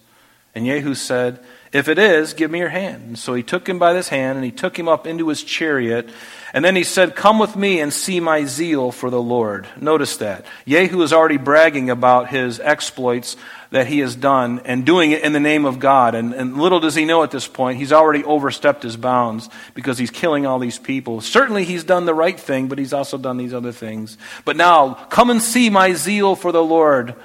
And 0.54 0.66
Jehu 0.66 0.96
said, 0.96 1.40
If 1.72 1.88
it 1.88 1.98
is, 1.98 2.34
give 2.34 2.52
me 2.52 2.60
your 2.60 2.70
hand. 2.70 3.04
And 3.08 3.20
so 3.20 3.34
he 3.34 3.44
took 3.44 3.68
him 3.68 3.80
by 3.80 3.94
his 3.94 4.10
hand, 4.10 4.38
and 4.38 4.44
he 4.44 4.52
took 4.52 4.78
him 4.78 4.90
up 4.90 5.08
into 5.08 5.30
his 5.30 5.44
chariot. 5.44 6.10
And 6.54 6.66
then 6.66 6.76
he 6.76 6.84
said, 6.84 7.16
Come 7.16 7.40
with 7.40 7.56
me 7.56 7.80
and 7.80 7.94
see 7.94 8.20
my 8.20 8.44
zeal 8.44 8.92
for 8.92 9.10
the 9.10 9.22
Lord. 9.22 9.68
Notice 9.80 10.18
that. 10.18 10.46
Jehu 10.68 11.02
is 11.02 11.14
already 11.14 11.38
bragging 11.38 11.90
about 11.90 12.30
his 12.30 12.60
exploits 12.60 13.38
that 13.72 13.88
he 13.88 14.00
has 14.00 14.16
done 14.16 14.62
and 14.66 14.86
doing 14.86 15.12
it 15.12 15.24
in 15.24 15.32
the 15.32 15.40
name 15.40 15.66
of 15.66 15.80
God. 15.80 16.14
And, 16.14 16.34
and 16.34 16.58
little 16.58 16.82
does 16.82 16.94
he 16.94 17.06
know 17.06 17.24
at 17.24 17.32
this 17.32 17.48
point, 17.48 17.78
he's 17.78 17.94
already 17.94 18.24
overstepped 18.24 18.84
his 18.84 18.98
bounds 18.98 19.50
because 19.74 19.98
he's 19.98 20.12
killing 20.12 20.46
all 20.46 20.60
these 20.60 20.78
people. 20.78 21.22
Certainly 21.22 21.64
he's 21.64 21.86
done 21.86 22.06
the 22.06 22.14
right 22.14 22.38
thing, 22.40 22.68
but 22.68 22.78
he's 22.78 22.94
also 22.94 23.18
done 23.18 23.38
these 23.38 23.54
other 23.54 23.72
things. 23.72 24.18
But 24.44 24.58
now, 24.58 24.94
come 24.94 25.30
and 25.30 25.42
see 25.42 25.70
my 25.70 25.94
zeal 25.94 26.36
for 26.36 26.52
the 26.52 26.64
Lord. 26.64 27.16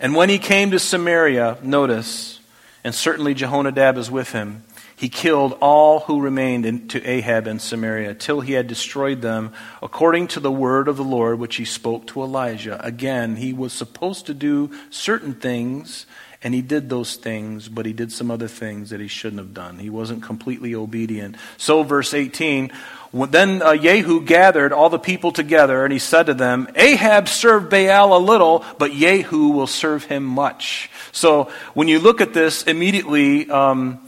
And 0.00 0.14
when 0.14 0.28
he 0.28 0.38
came 0.38 0.70
to 0.70 0.78
Samaria, 0.78 1.58
notice, 1.60 2.38
and 2.84 2.94
certainly 2.94 3.34
Jehonadab 3.34 3.98
is 3.98 4.10
with 4.12 4.30
him, 4.30 4.62
he 4.98 5.08
killed 5.08 5.56
all 5.60 6.00
who 6.00 6.20
remained 6.20 6.66
in, 6.66 6.88
to 6.88 7.04
Ahab 7.04 7.46
in 7.46 7.60
Samaria 7.60 8.14
till 8.14 8.40
he 8.40 8.54
had 8.54 8.66
destroyed 8.66 9.22
them 9.22 9.52
according 9.80 10.26
to 10.28 10.40
the 10.40 10.50
word 10.50 10.88
of 10.88 10.96
the 10.96 11.04
Lord 11.04 11.38
which 11.38 11.54
he 11.54 11.64
spoke 11.64 12.08
to 12.08 12.22
Elijah. 12.22 12.84
Again, 12.84 13.36
he 13.36 13.52
was 13.52 13.72
supposed 13.72 14.26
to 14.26 14.34
do 14.34 14.72
certain 14.90 15.34
things 15.34 16.04
and 16.42 16.52
he 16.52 16.62
did 16.62 16.88
those 16.88 17.16
things, 17.16 17.68
but 17.68 17.86
he 17.86 17.92
did 17.92 18.12
some 18.12 18.30
other 18.30 18.48
things 18.48 18.90
that 18.90 19.00
he 19.00 19.08
shouldn't 19.08 19.40
have 19.40 19.54
done. 19.54 19.78
He 19.78 19.90
wasn't 19.90 20.22
completely 20.22 20.74
obedient. 20.74 21.36
So, 21.56 21.82
verse 21.82 22.14
18 22.14 22.72
then 23.12 23.62
uh, 23.62 23.74
gathered 24.20 24.72
all 24.72 24.90
the 24.90 24.98
people 24.98 25.32
together, 25.32 25.82
and 25.84 25.92
he 25.92 25.98
said 25.98 26.24
to 26.24 26.34
them, 26.34 26.68
Ahab 26.76 27.26
served 27.26 27.70
Baal 27.70 28.16
a 28.16 28.20
little, 28.20 28.64
but 28.78 28.92
Jehu 28.92 29.48
will 29.48 29.66
serve 29.66 30.04
him 30.04 30.24
much. 30.24 30.90
So, 31.10 31.50
when 31.74 31.88
you 31.88 32.00
look 32.00 32.20
at 32.20 32.34
this, 32.34 32.64
immediately, 32.64 33.50
um, 33.50 34.07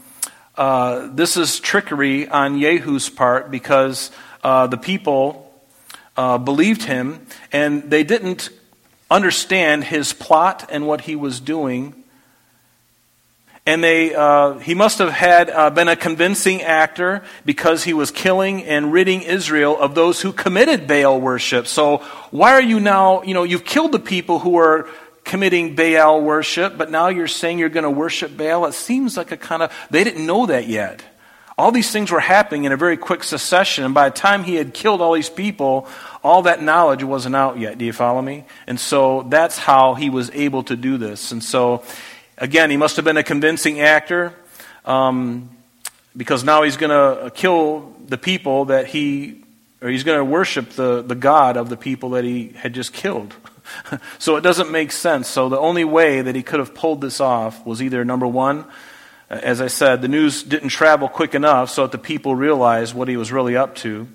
uh, 0.61 1.09
this 1.11 1.37
is 1.37 1.59
trickery 1.59 2.27
on 2.27 2.59
Jehu's 2.61 3.09
part 3.09 3.49
because 3.49 4.11
uh, 4.43 4.67
the 4.67 4.77
people 4.77 5.51
uh, 6.15 6.37
believed 6.37 6.83
him 6.83 7.25
and 7.51 7.89
they 7.89 8.03
didn't 8.03 8.51
understand 9.09 9.85
his 9.85 10.13
plot 10.13 10.69
and 10.69 10.85
what 10.85 11.01
he 11.01 11.15
was 11.15 11.39
doing. 11.39 11.95
And 13.65 13.83
they, 13.83 14.13
uh, 14.13 14.59
he 14.59 14.75
must 14.75 14.99
have 14.99 15.11
had 15.11 15.49
uh, 15.49 15.71
been 15.71 15.87
a 15.87 15.95
convincing 15.95 16.61
actor 16.61 17.23
because 17.43 17.83
he 17.83 17.93
was 17.93 18.11
killing 18.11 18.63
and 18.63 18.93
ridding 18.93 19.23
Israel 19.23 19.75
of 19.81 19.95
those 19.95 20.21
who 20.21 20.31
committed 20.31 20.85
Baal 20.85 21.19
worship. 21.19 21.65
So 21.65 22.03
why 22.29 22.51
are 22.51 22.61
you 22.61 22.79
now, 22.79 23.23
you 23.23 23.33
know, 23.33 23.41
you've 23.41 23.65
killed 23.65 23.93
the 23.93 23.99
people 23.99 24.37
who 24.37 24.57
are 24.57 24.87
committing 25.31 25.75
Baal 25.75 26.21
worship, 26.21 26.77
but 26.77 26.91
now 26.91 27.07
you're 27.07 27.25
saying 27.25 27.57
you're 27.57 27.69
going 27.69 27.85
to 27.85 27.89
worship 27.89 28.35
Baal. 28.35 28.65
It 28.65 28.73
seems 28.73 29.15
like 29.15 29.31
a 29.31 29.37
kind 29.37 29.63
of, 29.63 29.71
they 29.89 30.03
didn't 30.03 30.25
know 30.25 30.45
that 30.47 30.67
yet. 30.67 31.01
All 31.57 31.71
these 31.71 31.89
things 31.89 32.11
were 32.11 32.19
happening 32.19 32.65
in 32.65 32.73
a 32.73 32.75
very 32.75 32.97
quick 32.97 33.23
succession, 33.23 33.85
and 33.85 33.93
by 33.93 34.09
the 34.09 34.15
time 34.15 34.43
he 34.43 34.55
had 34.55 34.73
killed 34.73 34.99
all 34.99 35.13
these 35.13 35.29
people, 35.29 35.87
all 36.21 36.41
that 36.41 36.61
knowledge 36.61 37.01
wasn't 37.01 37.37
out 37.37 37.57
yet. 37.57 37.77
Do 37.77 37.85
you 37.85 37.93
follow 37.93 38.21
me? 38.21 38.43
And 38.67 38.77
so 38.77 39.21
that's 39.29 39.57
how 39.57 39.93
he 39.93 40.09
was 40.09 40.29
able 40.31 40.63
to 40.63 40.75
do 40.75 40.97
this. 40.97 41.31
And 41.31 41.41
so, 41.41 41.85
again, 42.37 42.69
he 42.69 42.75
must 42.75 42.97
have 42.97 43.05
been 43.05 43.15
a 43.15 43.23
convincing 43.23 43.79
actor 43.79 44.33
um, 44.83 45.49
because 46.17 46.43
now 46.43 46.63
he's 46.63 46.75
going 46.75 46.89
to 46.89 47.31
kill 47.31 47.95
the 48.05 48.17
people 48.17 48.65
that 48.65 48.87
he, 48.87 49.45
or 49.81 49.87
he's 49.87 50.03
going 50.03 50.19
to 50.19 50.25
worship 50.25 50.71
the, 50.71 51.01
the 51.01 51.15
God 51.15 51.55
of 51.55 51.69
the 51.69 51.77
people 51.77 52.09
that 52.11 52.25
he 52.25 52.49
had 52.49 52.73
just 52.73 52.91
killed. 52.91 53.33
so 54.19 54.35
it 54.35 54.41
doesn't 54.41 54.71
make 54.71 54.91
sense. 54.91 55.27
So 55.27 55.49
the 55.49 55.59
only 55.59 55.83
way 55.83 56.21
that 56.21 56.35
he 56.35 56.43
could 56.43 56.59
have 56.59 56.73
pulled 56.73 57.01
this 57.01 57.19
off 57.19 57.65
was 57.65 57.81
either 57.81 58.03
number 58.05 58.27
one, 58.27 58.65
uh, 59.29 59.39
as 59.41 59.61
I 59.61 59.67
said, 59.67 60.01
the 60.01 60.07
news 60.07 60.43
didn't 60.43 60.69
travel 60.69 61.07
quick 61.07 61.35
enough 61.35 61.69
so 61.69 61.83
that 61.83 61.91
the 61.91 61.97
people 61.97 62.35
realized 62.35 62.93
what 62.93 63.07
he 63.07 63.17
was 63.17 63.31
really 63.31 63.55
up 63.55 63.75
to. 63.77 64.07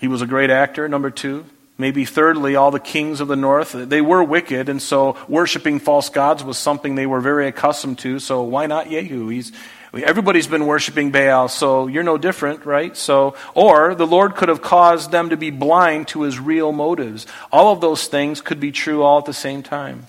He 0.00 0.08
was 0.08 0.22
a 0.22 0.26
great 0.26 0.50
actor, 0.50 0.88
number 0.88 1.10
two. 1.10 1.44
Maybe 1.76 2.04
thirdly, 2.04 2.56
all 2.56 2.70
the 2.70 2.78
kings 2.78 3.20
of 3.20 3.28
the 3.28 3.36
north, 3.36 3.74
uh, 3.74 3.86
they 3.86 4.02
were 4.02 4.22
wicked, 4.22 4.68
and 4.68 4.82
so 4.82 5.16
worshiping 5.28 5.78
false 5.78 6.10
gods 6.10 6.44
was 6.44 6.58
something 6.58 6.94
they 6.94 7.06
were 7.06 7.20
very 7.20 7.48
accustomed 7.48 7.98
to, 8.00 8.18
so 8.18 8.42
why 8.42 8.66
not 8.66 8.90
Jehu? 8.90 9.28
He's, 9.28 9.52
Everybody's 9.92 10.46
been 10.46 10.66
worshiping 10.66 11.10
Baal, 11.10 11.48
so 11.48 11.88
you're 11.88 12.04
no 12.04 12.16
different, 12.16 12.64
right? 12.64 12.96
So, 12.96 13.34
or 13.54 13.96
the 13.96 14.06
Lord 14.06 14.36
could 14.36 14.48
have 14.48 14.62
caused 14.62 15.10
them 15.10 15.30
to 15.30 15.36
be 15.36 15.50
blind 15.50 16.08
to 16.08 16.22
his 16.22 16.38
real 16.38 16.70
motives. 16.70 17.26
All 17.50 17.72
of 17.72 17.80
those 17.80 18.06
things 18.06 18.40
could 18.40 18.60
be 18.60 18.70
true 18.70 19.02
all 19.02 19.18
at 19.18 19.24
the 19.24 19.32
same 19.32 19.64
time. 19.64 20.06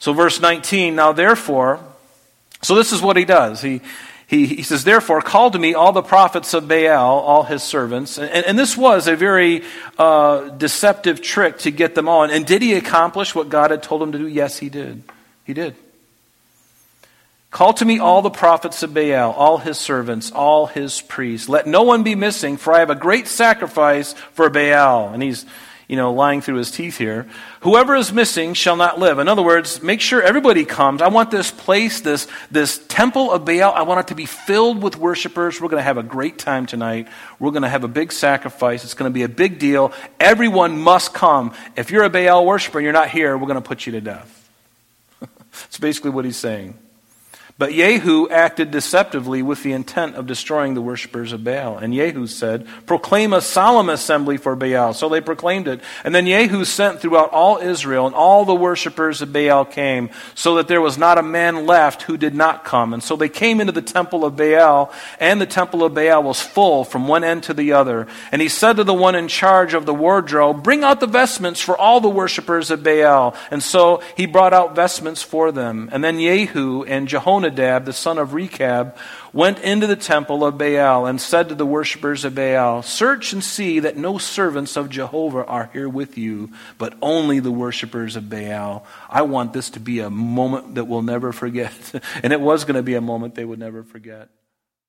So, 0.00 0.12
verse 0.12 0.40
19, 0.40 0.96
now 0.96 1.12
therefore, 1.12 1.78
so 2.62 2.74
this 2.74 2.92
is 2.92 3.00
what 3.00 3.16
he 3.16 3.24
does. 3.24 3.62
He, 3.62 3.80
he, 4.26 4.46
he 4.46 4.62
says, 4.62 4.82
Therefore, 4.82 5.22
call 5.22 5.52
to 5.52 5.58
me 5.58 5.74
all 5.74 5.92
the 5.92 6.02
prophets 6.02 6.52
of 6.52 6.66
Baal, 6.66 7.20
all 7.20 7.44
his 7.44 7.62
servants. 7.62 8.18
And, 8.18 8.44
and 8.44 8.58
this 8.58 8.76
was 8.76 9.06
a 9.06 9.14
very 9.14 9.62
uh, 9.96 10.48
deceptive 10.50 11.22
trick 11.22 11.58
to 11.60 11.70
get 11.70 11.94
them 11.94 12.08
on. 12.08 12.30
And 12.30 12.44
did 12.44 12.62
he 12.62 12.74
accomplish 12.74 13.34
what 13.36 13.48
God 13.48 13.70
had 13.70 13.84
told 13.84 14.02
him 14.02 14.12
to 14.12 14.18
do? 14.18 14.26
Yes, 14.26 14.58
he 14.58 14.68
did. 14.68 15.04
He 15.44 15.54
did. 15.54 15.76
Call 17.50 17.72
to 17.74 17.84
me 17.84 17.98
all 17.98 18.20
the 18.20 18.30
prophets 18.30 18.82
of 18.82 18.92
Baal, 18.92 19.32
all 19.32 19.56
his 19.56 19.78
servants, 19.78 20.30
all 20.30 20.66
his 20.66 21.00
priests. 21.00 21.48
Let 21.48 21.66
no 21.66 21.82
one 21.82 22.02
be 22.02 22.14
missing, 22.14 22.58
for 22.58 22.74
I 22.74 22.80
have 22.80 22.90
a 22.90 22.94
great 22.94 23.26
sacrifice 23.26 24.12
for 24.34 24.50
Baal. 24.50 25.14
And 25.14 25.22
he's, 25.22 25.46
you 25.88 25.96
know, 25.96 26.12
lying 26.12 26.42
through 26.42 26.56
his 26.56 26.70
teeth 26.70 26.98
here. 26.98 27.26
Whoever 27.62 27.96
is 27.96 28.12
missing 28.12 28.52
shall 28.52 28.76
not 28.76 28.98
live. 28.98 29.18
In 29.18 29.28
other 29.28 29.40
words, 29.40 29.82
make 29.82 30.02
sure 30.02 30.20
everybody 30.20 30.66
comes. 30.66 31.00
I 31.00 31.08
want 31.08 31.30
this 31.30 31.50
place, 31.50 32.02
this, 32.02 32.26
this 32.50 32.84
temple 32.86 33.32
of 33.32 33.46
Baal, 33.46 33.72
I 33.72 33.80
want 33.80 34.00
it 34.00 34.08
to 34.08 34.14
be 34.14 34.26
filled 34.26 34.82
with 34.82 34.98
worshipers. 34.98 35.58
We're 35.58 35.68
going 35.68 35.80
to 35.80 35.84
have 35.84 35.96
a 35.96 36.02
great 36.02 36.38
time 36.38 36.66
tonight. 36.66 37.08
We're 37.38 37.52
going 37.52 37.62
to 37.62 37.70
have 37.70 37.82
a 37.82 37.88
big 37.88 38.12
sacrifice. 38.12 38.84
It's 38.84 38.92
going 38.92 39.10
to 39.10 39.14
be 39.14 39.22
a 39.22 39.28
big 39.28 39.58
deal. 39.58 39.94
Everyone 40.20 40.78
must 40.78 41.14
come. 41.14 41.54
If 41.76 41.90
you're 41.90 42.04
a 42.04 42.10
Baal 42.10 42.44
worshiper 42.44 42.78
and 42.78 42.84
you're 42.84 42.92
not 42.92 43.08
here, 43.08 43.38
we're 43.38 43.46
going 43.48 43.54
to 43.54 43.66
put 43.66 43.86
you 43.86 43.92
to 43.92 44.02
death. 44.02 44.50
That's 45.20 45.78
basically 45.78 46.10
what 46.10 46.26
he's 46.26 46.36
saying. 46.36 46.78
But 47.58 47.72
Jehu 47.72 48.28
acted 48.28 48.70
deceptively 48.70 49.42
with 49.42 49.64
the 49.64 49.72
intent 49.72 50.14
of 50.14 50.28
destroying 50.28 50.74
the 50.74 50.80
worshippers 50.80 51.32
of 51.32 51.42
Baal. 51.42 51.76
And 51.76 51.92
Jehu 51.92 52.28
said, 52.28 52.68
Proclaim 52.86 53.32
a 53.32 53.40
solemn 53.40 53.88
assembly 53.88 54.36
for 54.36 54.54
Baal. 54.54 54.94
So 54.94 55.08
they 55.08 55.20
proclaimed 55.20 55.66
it. 55.66 55.80
And 56.04 56.14
then 56.14 56.26
Jehu 56.26 56.64
sent 56.64 57.00
throughout 57.00 57.32
all 57.32 57.58
Israel, 57.58 58.06
and 58.06 58.14
all 58.14 58.44
the 58.44 58.54
worshippers 58.54 59.22
of 59.22 59.32
Baal 59.32 59.64
came, 59.64 60.10
so 60.36 60.54
that 60.54 60.68
there 60.68 60.80
was 60.80 60.96
not 60.96 61.18
a 61.18 61.22
man 61.22 61.66
left 61.66 62.02
who 62.02 62.16
did 62.16 62.32
not 62.32 62.64
come. 62.64 62.94
And 62.94 63.02
so 63.02 63.16
they 63.16 63.28
came 63.28 63.60
into 63.60 63.72
the 63.72 63.82
temple 63.82 64.24
of 64.24 64.36
Baal, 64.36 64.92
and 65.18 65.40
the 65.40 65.46
temple 65.46 65.82
of 65.82 65.94
Baal 65.94 66.22
was 66.22 66.40
full 66.40 66.84
from 66.84 67.08
one 67.08 67.24
end 67.24 67.42
to 67.44 67.54
the 67.54 67.72
other. 67.72 68.06
And 68.30 68.40
he 68.40 68.48
said 68.48 68.74
to 68.74 68.84
the 68.84 68.94
one 68.94 69.16
in 69.16 69.26
charge 69.26 69.74
of 69.74 69.84
the 69.84 69.92
wardrobe, 69.92 70.62
Bring 70.62 70.84
out 70.84 71.00
the 71.00 71.08
vestments 71.08 71.60
for 71.60 71.76
all 71.76 72.00
the 72.00 72.08
worshippers 72.08 72.70
of 72.70 72.84
Baal. 72.84 73.34
And 73.50 73.64
so 73.64 74.00
he 74.16 74.26
brought 74.26 74.54
out 74.54 74.76
vestments 74.76 75.24
for 75.24 75.50
them. 75.50 75.88
And 75.90 76.04
then 76.04 76.20
Jehu 76.20 76.84
and 76.84 77.08
Jehonadab 77.08 77.47
The 77.56 77.92
son 77.92 78.18
of 78.18 78.34
Rechab, 78.34 78.96
went 79.32 79.58
into 79.60 79.86
the 79.86 79.96
temple 79.96 80.44
of 80.44 80.58
Baal 80.58 81.06
and 81.06 81.20
said 81.20 81.48
to 81.48 81.54
the 81.54 81.66
worshippers 81.66 82.24
of 82.24 82.34
Baal, 82.34 82.82
Search 82.82 83.32
and 83.32 83.42
see 83.42 83.80
that 83.80 83.96
no 83.96 84.18
servants 84.18 84.76
of 84.76 84.90
Jehovah 84.90 85.44
are 85.44 85.70
here 85.72 85.88
with 85.88 86.18
you, 86.18 86.50
but 86.78 86.94
only 87.02 87.40
the 87.40 87.52
worshippers 87.52 88.16
of 88.16 88.30
Baal. 88.30 88.84
I 89.08 89.22
want 89.22 89.52
this 89.52 89.70
to 89.70 89.80
be 89.80 90.00
a 90.00 90.10
moment 90.10 90.74
that 90.74 90.84
we'll 90.84 91.02
never 91.02 91.32
forget. 91.32 91.72
and 92.22 92.32
it 92.32 92.40
was 92.40 92.64
going 92.64 92.76
to 92.76 92.82
be 92.82 92.94
a 92.94 93.00
moment 93.00 93.34
they 93.34 93.44
would 93.44 93.58
never 93.58 93.82
forget. 93.82 94.28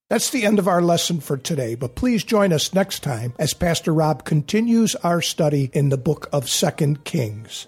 That's 0.09 0.31
the 0.31 0.43
end 0.43 0.57
of 0.57 0.67
our 0.67 0.81
lesson 0.81 1.19
for 1.19 1.37
today, 1.37 1.75
but 1.75 1.93
please 1.93 2.23
join 2.23 2.51
us 2.51 2.73
next 2.73 3.03
time 3.03 3.33
as 3.37 3.53
Pastor 3.53 3.93
Rob 3.93 4.25
continues 4.25 4.95
our 4.95 5.21
study 5.21 5.69
in 5.71 5.89
the 5.89 5.97
book 5.97 6.27
of 6.33 6.49
Second 6.49 7.03
Kings. 7.03 7.67